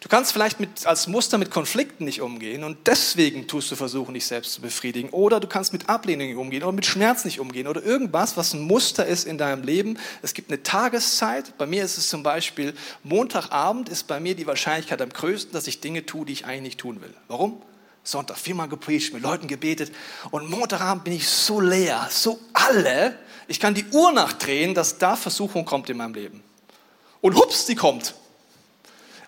[0.00, 4.14] Du kannst vielleicht mit, als Muster mit Konflikten nicht umgehen und deswegen tust du versuchen,
[4.14, 5.10] dich selbst zu befriedigen.
[5.10, 8.54] Oder du kannst mit Ablehnung nicht umgehen oder mit Schmerz nicht umgehen oder irgendwas, was
[8.54, 9.98] ein Muster ist in deinem Leben.
[10.22, 11.58] Es gibt eine Tageszeit.
[11.58, 15.66] Bei mir ist es zum Beispiel Montagabend ist bei mir die Wahrscheinlichkeit am größten, dass
[15.66, 17.12] ich Dinge tue, die ich eigentlich nicht tun will.
[17.28, 17.60] Warum?
[18.02, 19.92] Sonntag viermal gepredigt, mit Leuten gebetet
[20.30, 23.18] und Montagabend bin ich so leer, so alle.
[23.46, 26.42] Ich kann die Uhr nachdrehen, dass da Versuchung kommt in meinem Leben.
[27.20, 28.14] Und hups, sie kommt.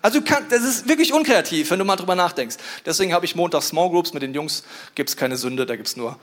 [0.01, 2.57] Also kann, das ist wirklich unkreativ, wenn du mal drüber nachdenkst.
[2.85, 4.63] Deswegen habe ich Montag Small Groups mit den Jungs.
[4.95, 6.19] Gibt es keine Sünde, da gibt es nur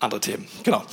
[0.00, 0.48] andere Themen.
[0.64, 0.84] Genau.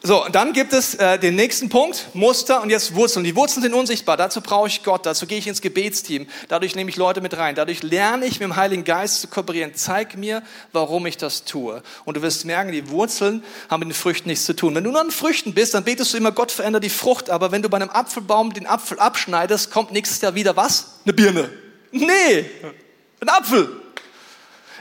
[0.00, 3.24] So, dann gibt es äh, den nächsten Punkt, Muster und jetzt Wurzeln.
[3.24, 6.88] Die Wurzeln sind unsichtbar, dazu brauche ich Gott, dazu gehe ich ins Gebetsteam, dadurch nehme
[6.88, 9.74] ich Leute mit rein, dadurch lerne ich mit dem Heiligen Geist zu kooperieren.
[9.74, 11.82] Zeig mir, warum ich das tue.
[12.04, 14.74] Und du wirst merken, die Wurzeln haben mit den Früchten nichts zu tun.
[14.76, 17.50] Wenn du nur an Früchten bist, dann betest du immer, Gott verändert die Frucht, aber
[17.50, 21.00] wenn du bei einem Apfelbaum den Apfel abschneidest, kommt nächstes Jahr wieder was?
[21.04, 21.50] Eine Birne.
[21.90, 22.46] Nee,
[23.20, 23.68] ein Apfel.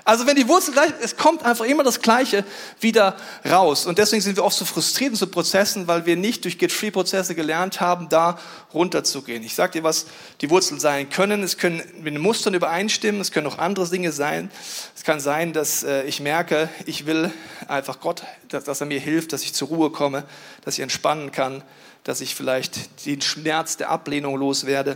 [0.08, 2.46] Also wenn die Wurzel gleich, es kommt einfach immer das Gleiche
[2.80, 3.86] wieder raus.
[3.86, 7.36] Und deswegen sind wir oft so frustriert in so Prozessen, weil wir nicht durch Get-Free-Prozesse
[7.36, 8.40] gelernt haben, da
[8.74, 9.44] runterzugehen.
[9.44, 10.06] Ich sage dir, was
[10.40, 11.44] die Wurzeln sein können.
[11.44, 14.50] Es können mit den Mustern übereinstimmen, es können auch andere Dinge sein.
[14.96, 17.30] Es kann sein, dass äh, ich merke, ich will
[17.68, 20.24] einfach Gott, dass, dass er mir hilft, dass ich zur Ruhe komme,
[20.64, 21.66] dass ich entspannen kann,
[22.06, 24.96] dass ich vielleicht den Schmerz der Ablehnung loswerde,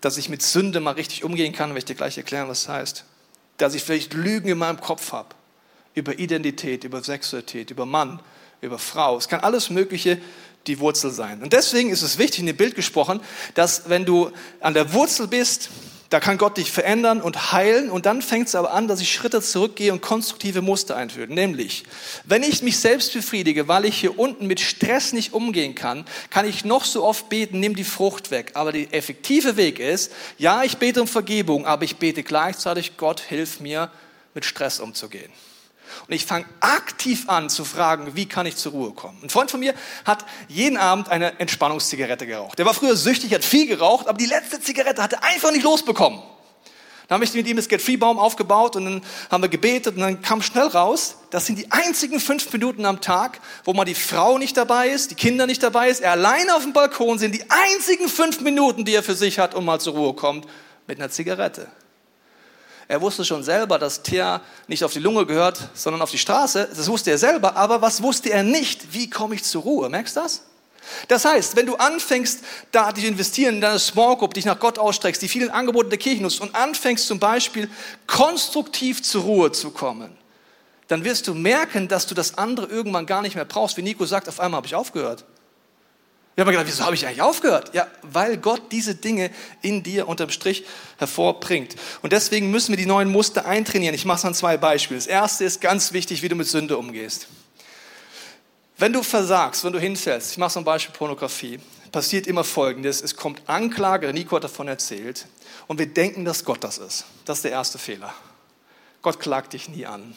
[0.00, 2.72] dass ich mit Sünde mal richtig umgehen kann, werde ich dir gleich erklären, was das
[2.72, 3.04] heißt
[3.58, 5.28] dass ich vielleicht Lügen in meinem Kopf habe
[5.94, 8.20] über Identität, über Sexualität, über Mann,
[8.60, 9.16] über Frau.
[9.16, 10.18] Es kann alles Mögliche
[10.66, 11.42] die Wurzel sein.
[11.42, 13.20] Und deswegen ist es wichtig, in dem Bild gesprochen,
[13.54, 15.70] dass wenn du an der Wurzel bist,
[16.08, 19.12] Da kann Gott dich verändern und heilen und dann fängt es aber an, dass ich
[19.12, 21.32] Schritte zurückgehe und konstruktive Muster einführe.
[21.32, 21.84] Nämlich,
[22.24, 26.48] wenn ich mich selbst befriedige, weil ich hier unten mit Stress nicht umgehen kann, kann
[26.48, 28.52] ich noch so oft beten, nimm die Frucht weg.
[28.54, 33.20] Aber der effektive Weg ist, ja, ich bete um Vergebung, aber ich bete gleichzeitig, Gott,
[33.20, 33.90] hilf mir,
[34.34, 35.32] mit Stress umzugehen.
[36.06, 39.18] Und ich fange aktiv an zu fragen, wie kann ich zur Ruhe kommen.
[39.22, 42.58] Ein Freund von mir hat jeden Abend eine Entspannungszigarette geraucht.
[42.58, 45.64] Der war früher süchtig, hat viel geraucht, aber die letzte Zigarette hat er einfach nicht
[45.64, 46.22] losbekommen.
[47.08, 50.22] Dann habe ich mit ihm das Get-Free-Baum aufgebaut und dann haben wir gebetet und dann
[50.22, 54.38] kam schnell raus, das sind die einzigen fünf Minuten am Tag, wo mal die Frau
[54.38, 57.44] nicht dabei ist, die Kinder nicht dabei ist, er alleine auf dem Balkon sind, die
[57.48, 60.46] einzigen fünf Minuten, die er für sich hat und mal zur Ruhe kommt,
[60.88, 61.68] mit einer Zigarette.
[62.88, 66.68] Er wusste schon selber, dass Teer nicht auf die Lunge gehört, sondern auf die Straße.
[66.74, 67.56] Das wusste er selber.
[67.56, 68.92] Aber was wusste er nicht?
[68.92, 69.88] Wie komme ich zur Ruhe?
[69.88, 70.42] Merkst du das?
[71.08, 74.78] Das heißt, wenn du anfängst, da dich investieren in deine Small Group, dich nach Gott
[74.78, 77.68] ausstreckst, die vielen Angebote der Kirche nutzt und anfängst zum Beispiel
[78.06, 80.16] konstruktiv zur Ruhe zu kommen,
[80.86, 83.76] dann wirst du merken, dass du das andere irgendwann gar nicht mehr brauchst.
[83.76, 85.24] Wie Nico sagt, auf einmal habe ich aufgehört.
[86.36, 87.72] Wir haben gedacht, wieso habe ich eigentlich aufgehört?
[87.72, 89.30] Ja, weil Gott diese Dinge
[89.62, 90.66] in dir unterm Strich
[90.98, 91.76] hervorbringt.
[92.02, 93.94] Und deswegen müssen wir die neuen Muster eintrainieren.
[93.94, 95.00] Ich mache es an zwei Beispielen.
[95.00, 97.28] Das erste ist ganz wichtig, wie du mit Sünde umgehst.
[98.76, 101.58] Wenn du versagst, wenn du hinfällst, ich mache so ein Beispiel Pornografie,
[101.90, 103.00] passiert immer Folgendes.
[103.00, 105.24] Es kommt Anklage, Nico hat davon erzählt,
[105.68, 107.06] und wir denken, dass Gott das ist.
[107.24, 108.12] Das ist der erste Fehler.
[109.00, 110.14] Gott klagt dich nie an.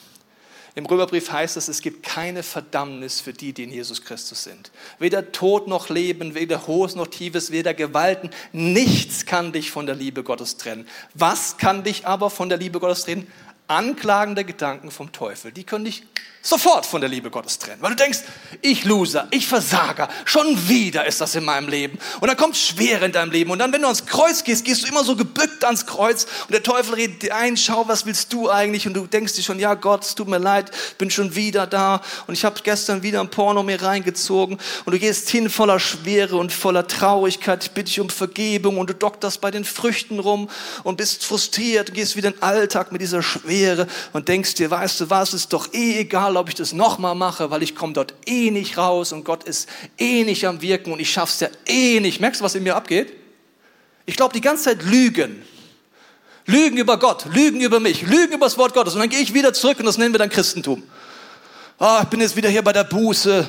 [0.80, 4.72] Im Römerbrief heißt es, es gibt keine Verdammnis für die, die in Jesus Christus sind.
[4.98, 8.30] Weder Tod noch Leben, weder Hohes noch Tiefes, weder Gewalten.
[8.54, 10.88] Nichts kann dich von der Liebe Gottes trennen.
[11.14, 13.28] Was kann dich aber von der Liebe Gottes trennen?
[13.70, 15.52] Anklagende Gedanken vom Teufel.
[15.52, 16.04] Die können dich
[16.42, 17.82] sofort von der Liebe Gottes trennen.
[17.82, 18.20] Weil du denkst,
[18.62, 22.00] ich Loser, ich Versager, schon wieder ist das in meinem Leben.
[22.22, 23.52] Und dann kommt Schwere in deinem Leben.
[23.52, 26.26] Und dann, wenn du ans Kreuz gehst, gehst du immer so gebückt ans Kreuz.
[26.48, 28.88] Und der Teufel redet dir ein, schau, was willst du eigentlich?
[28.88, 32.02] Und du denkst dir schon, ja Gott, es tut mir leid, bin schon wieder da.
[32.28, 34.58] Und ich habe gestern wieder ein Porno mir reingezogen.
[34.86, 38.78] Und du gehst hin voller Schwere und voller Traurigkeit, ich bitte dich um Vergebung.
[38.78, 40.50] Und du dokterst bei den Früchten rum
[40.84, 41.90] und bist frustriert.
[41.90, 43.59] Du gehst wieder in den Alltag mit dieser Schwere
[44.14, 47.52] und denkst dir, weißt du was, ist doch eh egal ob ich das nochmal mache,
[47.52, 51.00] weil ich komme dort eh nicht raus und Gott ist eh nicht am Wirken und
[51.00, 52.20] ich schaff's ja eh nicht.
[52.20, 53.14] Merkst du, was in mir abgeht?
[54.06, 55.44] Ich glaube die ganze Zeit Lügen.
[56.46, 58.96] Lügen über Gott, Lügen über mich, Lügen über das Wort Gottes.
[58.96, 60.82] Und dann gehe ich wieder zurück und das nennen wir dann Christentum.
[61.78, 63.48] Ah, ich bin jetzt wieder hier bei der Buße.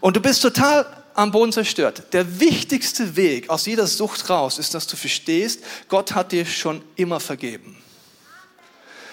[0.00, 2.04] Und du bist total am Boden zerstört.
[2.12, 6.82] Der wichtigste Weg aus jeder Sucht raus ist, dass du verstehst, Gott hat dir schon
[6.96, 7.76] immer vergeben.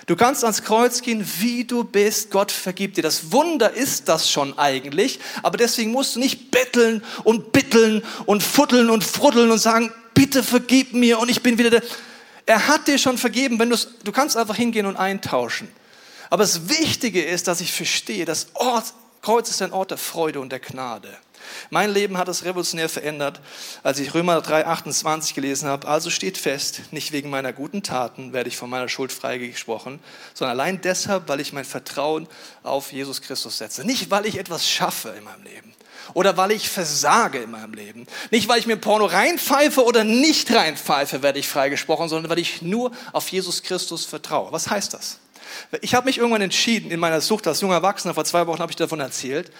[0.07, 2.31] Du kannst ans Kreuz gehen, wie du bist.
[2.31, 3.01] Gott vergibt dir.
[3.01, 5.19] Das Wunder ist das schon eigentlich.
[5.43, 10.43] Aber deswegen musst du nicht betteln und bitteln und futteln und fruddeln und sagen, bitte
[10.43, 11.83] vergib mir und ich bin wieder der.
[12.45, 15.67] Er hat dir schon vergeben, wenn du du kannst einfach hingehen und eintauschen.
[16.29, 20.39] Aber das Wichtige ist, dass ich verstehe, das Ort, Kreuz ist ein Ort der Freude
[20.39, 21.09] und der Gnade.
[21.69, 23.41] Mein Leben hat es revolutionär verändert,
[23.83, 25.87] als ich Römer 3, 28 gelesen habe.
[25.87, 29.99] Also steht fest, nicht wegen meiner guten Taten werde ich von meiner Schuld freigesprochen,
[30.33, 32.27] sondern allein deshalb, weil ich mein Vertrauen
[32.63, 33.85] auf Jesus Christus setze.
[33.85, 35.73] Nicht, weil ich etwas schaffe in meinem Leben
[36.13, 38.07] oder weil ich versage in meinem Leben.
[38.31, 42.61] Nicht, weil ich mir Porno reinpfeife oder nicht reinpfeife, werde ich freigesprochen, sondern weil ich
[42.61, 44.51] nur auf Jesus Christus vertraue.
[44.51, 45.19] Was heißt das?
[45.81, 48.71] Ich habe mich irgendwann entschieden, in meiner Sucht als junger Erwachsener, vor zwei Wochen habe
[48.71, 49.51] ich davon erzählt,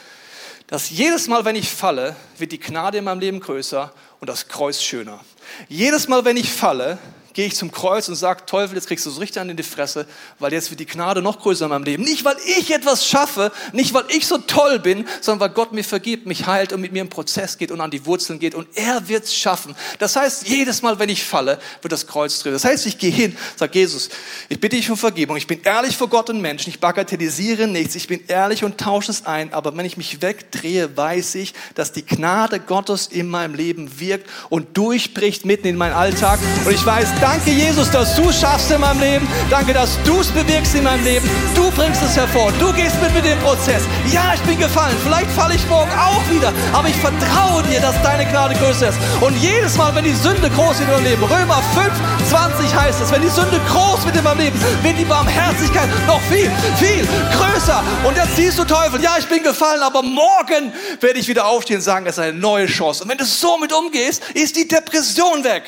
[0.67, 4.47] dass jedes Mal, wenn ich falle, wird die Gnade in meinem Leben größer und das
[4.49, 5.21] Kreuz schöner.
[5.69, 6.97] Jedes Mal, wenn ich falle,
[7.38, 9.62] gehe ich zum Kreuz und sage, Teufel, jetzt kriegst du so richtig an in die
[9.62, 10.08] Fresse,
[10.39, 12.02] weil jetzt wird die Gnade noch größer in meinem Leben.
[12.02, 15.84] Nicht, weil ich etwas schaffe, nicht, weil ich so toll bin, sondern weil Gott mir
[15.84, 18.67] vergibt, mich heilt und mit mir im Prozess geht und an die Wurzeln geht und
[18.73, 19.76] er wird es schaffen.
[20.00, 22.54] Das heißt, jedes Mal, wenn ich falle, wird das Kreuz drehen.
[22.54, 24.10] Das heißt, ich gehe hin, sage Jesus,
[24.50, 27.93] ich bitte dich um Vergebung, ich bin ehrlich vor Gott und Menschen, ich bagatellisiere nichts,
[27.93, 31.91] ich bin ehrlich und tausche es ein, aber wenn ich mich wegdrehe, weiß ich, dass
[31.91, 36.84] die Gnade Gottes in meinem Leben wirkt und durchbricht mitten in meinen Alltag und ich
[36.84, 39.27] weiß, Danke, Jesus, dass du schaffst in meinem Leben.
[39.49, 41.29] Danke, dass du es bewirkst in meinem Leben.
[41.53, 42.53] Du bringst es hervor.
[42.57, 43.83] Du gehst mit mir den Prozess.
[44.13, 44.95] Ja, ich bin gefallen.
[45.03, 46.53] Vielleicht falle ich morgen auch wieder.
[46.71, 48.97] Aber ich vertraue dir, dass deine Gnade größer ist.
[49.19, 51.91] Und jedes Mal, wenn die Sünde groß wird in meinem Leben, Römer 5,
[52.29, 56.21] 20 heißt es, wenn die Sünde groß wird in meinem Leben, wird die Barmherzigkeit noch
[56.31, 57.83] viel, viel größer.
[58.05, 61.77] Und jetzt siehst du Teufel, ja, ich bin gefallen, aber morgen werde ich wieder aufstehen
[61.77, 63.03] und sagen, es ist eine neue Chance.
[63.03, 65.63] Und wenn du so mit umgehst, ist die Depression weg.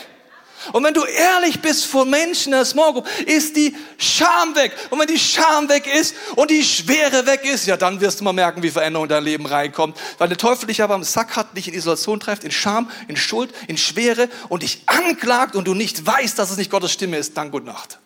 [0.74, 4.76] Und wenn du ehrlich bist vor Menschen in Group, ist die Scham weg.
[4.90, 8.24] Und wenn die Scham weg ist und die Schwere weg ist, ja, dann wirst du
[8.24, 9.98] mal merken, wie Veränderung in dein Leben reinkommt.
[10.18, 13.16] Weil der Teufel dich aber am Sack hat, dich in Isolation trifft, in Scham, in
[13.16, 17.18] Schuld, in Schwere und dich anklagt und du nicht weißt, dass es nicht Gottes Stimme
[17.18, 18.00] ist, dann gute Nacht.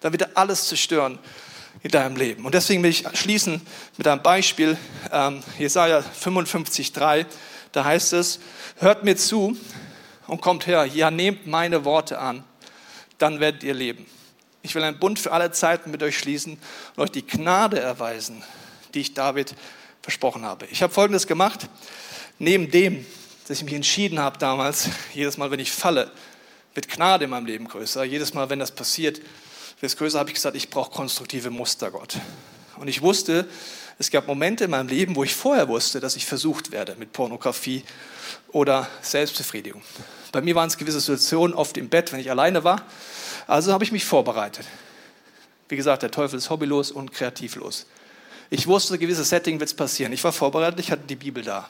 [0.00, 1.18] Dann wird er alles zerstören
[1.82, 2.44] in deinem Leben.
[2.44, 3.60] Und deswegen will ich schließen
[3.96, 4.76] mit einem Beispiel,
[5.12, 7.26] ähm, Jesaja 55,3.
[7.72, 8.40] Da heißt es,
[8.78, 9.56] hört mir zu,
[10.26, 12.44] und kommt her, ja, nehmt meine Worte an,
[13.18, 14.06] dann werdet ihr leben.
[14.62, 16.58] Ich will einen Bund für alle Zeiten mit euch schließen
[16.96, 18.42] und euch die Gnade erweisen,
[18.94, 19.54] die ich David
[20.00, 20.66] versprochen habe.
[20.70, 21.68] Ich habe Folgendes gemacht.
[22.38, 23.06] Neben dem,
[23.46, 26.10] dass ich mich entschieden habe damals, jedes Mal, wenn ich falle,
[26.74, 28.04] wird Gnade in meinem Leben größer.
[28.04, 31.90] Jedes Mal, wenn das passiert, wird es größer, habe ich gesagt, ich brauche konstruktive Muster,
[31.90, 32.16] Gott.
[32.76, 33.46] Und ich wusste,
[33.98, 37.12] es gab Momente in meinem Leben, wo ich vorher wusste, dass ich versucht werde mit
[37.12, 37.84] Pornografie
[38.48, 39.82] oder Selbstbefriedigung.
[40.32, 42.82] Bei mir waren es gewisse Situationen oft im Bett, wenn ich alleine war.
[43.46, 44.66] Also habe ich mich vorbereitet.
[45.68, 47.86] Wie gesagt, der Teufel ist hobbylos und kreativlos.
[48.50, 50.12] Ich wusste, gewisse Setting wird es passieren.
[50.12, 51.68] Ich war vorbereitet, ich hatte die Bibel da.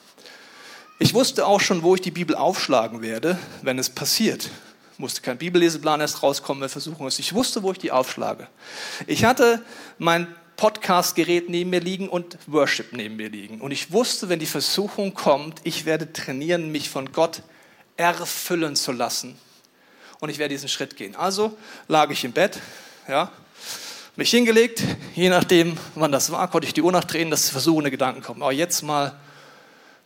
[0.99, 4.49] Ich wusste auch schon, wo ich die Bibel aufschlagen werde, wenn es passiert.
[4.93, 7.19] Ich musste kein Bibelleseplan erst rauskommen, wenn Versuchung ist.
[7.19, 8.47] Ich wusste, wo ich die aufschlage.
[9.07, 9.63] Ich hatte
[9.99, 13.61] mein Podcast-Gerät neben mir liegen und Worship neben mir liegen.
[13.61, 17.43] Und ich wusste, wenn die Versuchung kommt, ich werde trainieren, mich von Gott
[17.97, 19.39] erfüllen zu lassen.
[20.21, 21.17] Und ich werde diesen Schritt gehen.
[21.17, 21.57] Also
[21.89, 22.61] lag ich im Bett,
[23.09, 23.31] ja,
[24.17, 24.83] mich hingelegt,
[25.15, 28.43] je nachdem, wann das war, konnte ich die Uhr nachdrehen, dass versuchende Gedanken kommen.
[28.43, 29.19] Aber jetzt mal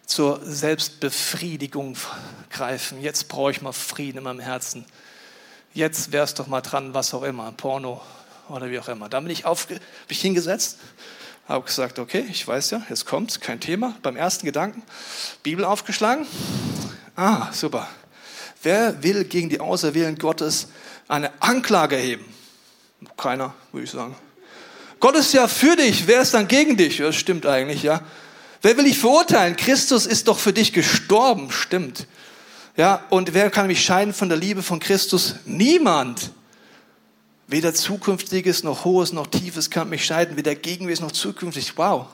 [0.06, 1.94] zur Selbstbefriedigung
[2.50, 3.02] greifen.
[3.02, 4.86] Jetzt brauche ich mal Frieden in meinem Herzen.
[5.74, 8.00] Jetzt wär's doch mal dran, was auch immer, Porno,
[8.48, 9.08] oder wie auch immer.
[9.08, 9.68] Dann bin ich auf,
[10.08, 10.78] mich hingesetzt,
[11.48, 13.96] habe gesagt, okay, ich weiß ja, jetzt kommt kein Thema.
[14.02, 14.82] Beim ersten Gedanken,
[15.42, 16.26] Bibel aufgeschlagen.
[17.16, 17.88] Ah, super.
[18.62, 20.68] Wer will gegen die Auserwählten Gottes
[21.08, 22.24] eine Anklage erheben?
[23.16, 24.16] Keiner, würde ich sagen.
[25.00, 26.98] Gott ist ja für dich, wer ist dann gegen dich?
[26.98, 28.02] Das stimmt eigentlich, ja.
[28.62, 29.56] Wer will dich verurteilen?
[29.56, 32.06] Christus ist doch für dich gestorben, stimmt.
[32.76, 35.36] Ja, und wer kann mich scheiden von der Liebe von Christus?
[35.44, 36.32] Niemand.
[37.48, 41.78] Weder zukünftiges noch hohes noch tiefes kann mich scheiden, weder gegenwärtig noch zukünftig.
[41.78, 42.06] Wow.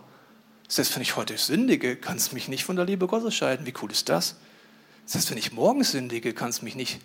[0.69, 3.67] Selbst wenn ich heute sündige, kann es mich nicht von der Liebe Gottes scheiden.
[3.67, 4.37] Wie cool ist das?
[5.07, 7.01] Selbst wenn ich morgen sündige, kann es mich nicht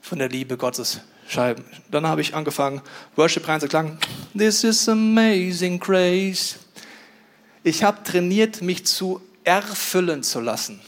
[0.00, 1.64] von der Liebe Gottes scheiden.
[1.90, 2.82] Dann habe ich angefangen,
[3.16, 3.98] Worship reinzuklagen.
[4.38, 6.60] This is amazing grace.
[7.64, 10.80] Ich habe trainiert, mich zu erfüllen zu lassen.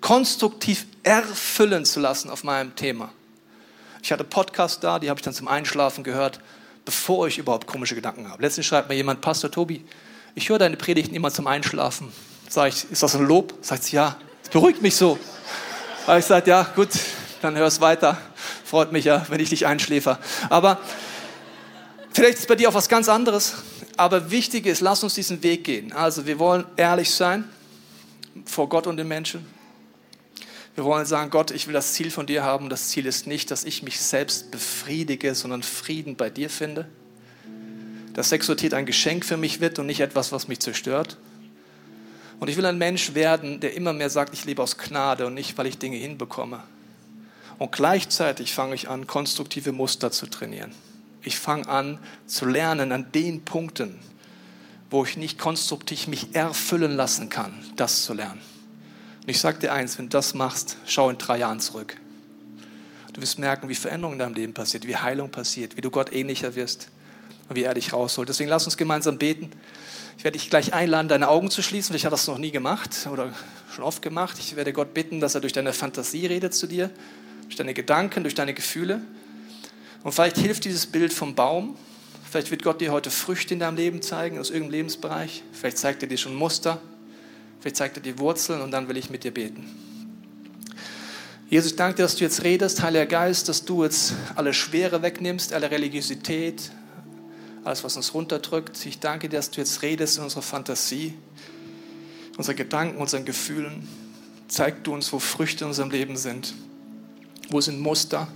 [0.00, 3.12] Konstruktiv erfüllen zu lassen auf meinem Thema.
[4.02, 6.40] Ich hatte Podcasts da, die habe ich dann zum Einschlafen gehört,
[6.84, 8.42] bevor ich überhaupt komische Gedanken habe.
[8.42, 9.84] Letztens schreibt mir jemand, Pastor Tobi,
[10.34, 12.12] ich höre deine Predigten immer zum Einschlafen.
[12.48, 13.54] Sag ich, ist das ein Lob?
[13.60, 14.16] Sagt sie, ja.
[14.42, 15.20] Das beruhigt mich so.
[16.04, 16.88] Aber ich sage, ja, gut,
[17.42, 18.18] dann hör es weiter.
[18.64, 20.18] Freut mich ja, wenn ich dich einschläfer.
[20.50, 20.80] Aber
[22.12, 23.54] vielleicht ist bei dir auch was ganz anderes.
[23.96, 25.92] Aber wichtig ist, lass uns diesen Weg gehen.
[25.92, 27.48] Also wir wollen ehrlich sein
[28.46, 29.46] vor Gott und den Menschen.
[30.74, 32.70] Wir wollen sagen, Gott, ich will das Ziel von dir haben.
[32.70, 36.88] Das Ziel ist nicht, dass ich mich selbst befriedige, sondern Frieden bei dir finde.
[38.14, 41.18] Dass Sexualität ein Geschenk für mich wird und nicht etwas, was mich zerstört.
[42.40, 45.34] Und ich will ein Mensch werden, der immer mehr sagt, ich lebe aus Gnade und
[45.34, 46.62] nicht, weil ich Dinge hinbekomme.
[47.58, 50.72] Und gleichzeitig fange ich an, konstruktive Muster zu trainieren.
[51.22, 53.98] Ich fange an zu lernen an den Punkten,
[54.90, 58.40] wo ich nicht konstruktiv mich erfüllen lassen kann, das zu lernen.
[59.22, 61.96] Und ich sage dir eins, wenn du das machst, schau in drei Jahren zurück.
[63.12, 66.12] Du wirst merken, wie Veränderung in deinem Leben passiert, wie Heilung passiert, wie du Gott
[66.12, 66.88] ähnlicher wirst
[67.48, 68.28] und wie er dich rausholt.
[68.28, 69.50] Deswegen lass uns gemeinsam beten.
[70.18, 71.94] Ich werde dich gleich einladen, deine Augen zu schließen.
[71.94, 73.32] Ich habe das noch nie gemacht oder
[73.74, 74.38] schon oft gemacht.
[74.38, 76.90] Ich werde Gott bitten, dass er durch deine Fantasie redet zu dir,
[77.44, 79.02] durch deine Gedanken, durch deine Gefühle.
[80.02, 81.76] Und vielleicht hilft dieses Bild vom Baum.
[82.28, 85.42] Vielleicht wird Gott dir heute Früchte in deinem Leben zeigen, aus irgendeinem Lebensbereich.
[85.52, 86.80] Vielleicht zeigt er dir schon Muster.
[87.62, 89.64] Vielleicht zeigt er die Wurzeln und dann will ich mit dir beten.
[91.48, 95.52] Jesus, danke dir, dass du jetzt redest, Heiliger Geist, dass du jetzt alle Schwere wegnimmst,
[95.52, 96.72] alle Religiosität,
[97.62, 98.84] alles, was uns runterdrückt.
[98.84, 101.14] Ich danke dir, dass du jetzt redest in unserer Fantasie,
[102.36, 103.86] unsere Gedanken, unseren Gefühlen.
[104.48, 106.54] Zeig du uns, wo Früchte in unserem Leben sind.
[107.48, 108.26] Wo sind Muster?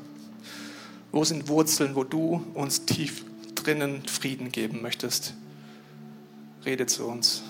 [1.11, 3.24] Wo sind Wurzeln, wo du uns tief
[3.57, 5.35] drinnen Frieden geben möchtest?
[6.64, 7.43] Rede zu uns.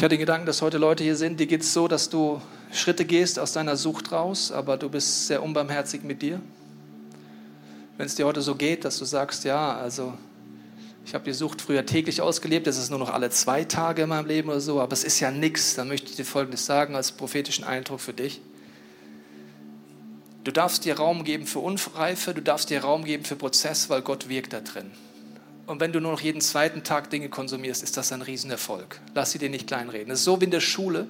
[0.00, 2.40] Ich hatte den Gedanken, dass heute Leute hier sind, die geht es so, dass du
[2.72, 6.40] Schritte gehst aus deiner Sucht raus, aber du bist sehr unbarmherzig mit dir.
[7.98, 10.14] Wenn es dir heute so geht, dass du sagst, ja, also
[11.04, 14.08] ich habe die Sucht früher täglich ausgelebt, das ist nur noch alle zwei Tage in
[14.08, 16.96] meinem Leben oder so, aber es ist ja nichts, dann möchte ich dir Folgendes sagen
[16.96, 18.40] als prophetischen Eindruck für dich.
[20.44, 24.00] Du darfst dir Raum geben für Unreife, du darfst dir Raum geben für Prozess, weil
[24.00, 24.92] Gott wirkt da drin.
[25.70, 29.00] Und wenn du nur noch jeden zweiten Tag Dinge konsumierst, ist das ein Riesenerfolg.
[29.14, 30.08] Lass sie dir nicht kleinreden.
[30.08, 31.06] Das ist so wie in der Schule.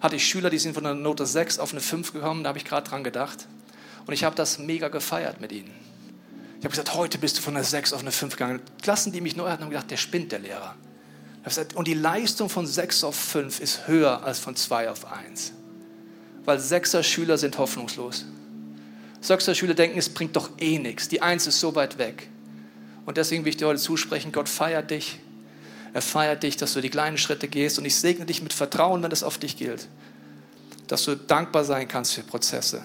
[0.00, 2.58] Hatte ich Schüler, die sind von einer Note 6 auf eine 5 gekommen, da habe
[2.58, 3.48] ich gerade dran gedacht.
[4.06, 5.72] Und ich habe das mega gefeiert mit ihnen.
[6.60, 8.60] Ich habe gesagt, heute bist du von einer 6 auf eine 5 gegangen.
[8.80, 10.76] Klassen, die mich neu hatten, haben gedacht, der spinnt, der Lehrer.
[11.74, 15.52] Und die Leistung von 6 auf 5 ist höher als von 2 auf 1.
[16.44, 18.24] Weil 6er Schüler sind hoffnungslos.
[19.24, 21.08] 6er Schüler denken, es bringt doch eh nichts.
[21.08, 22.28] Die 1 ist so weit weg.
[23.06, 25.18] Und deswegen will ich dir heute zusprechen, Gott feiert dich.
[25.92, 27.78] Er feiert dich, dass du die kleinen Schritte gehst.
[27.78, 29.88] Und ich segne dich mit Vertrauen, wenn das auf dich gilt.
[30.86, 32.82] Dass du dankbar sein kannst für Prozesse.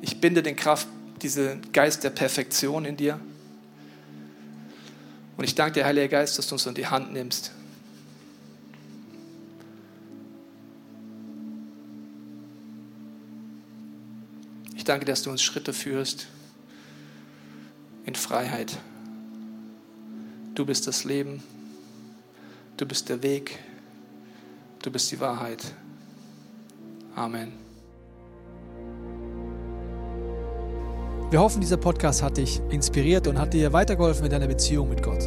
[0.00, 0.88] Ich binde den Kraft
[1.22, 3.20] diesen Geist der Perfektion in dir.
[5.36, 7.52] Und ich danke dir, Heiliger Geist, dass du uns in die Hand nimmst.
[14.76, 16.26] Ich danke, dass du uns Schritte führst
[18.04, 18.76] in Freiheit.
[20.54, 21.42] Du bist das Leben,
[22.76, 23.58] du bist der Weg,
[24.82, 25.64] du bist die Wahrheit.
[27.14, 27.52] Amen.
[31.30, 35.02] Wir hoffen, dieser Podcast hat dich inspiriert und hat dir weitergeholfen in deiner Beziehung mit
[35.02, 35.26] Gott.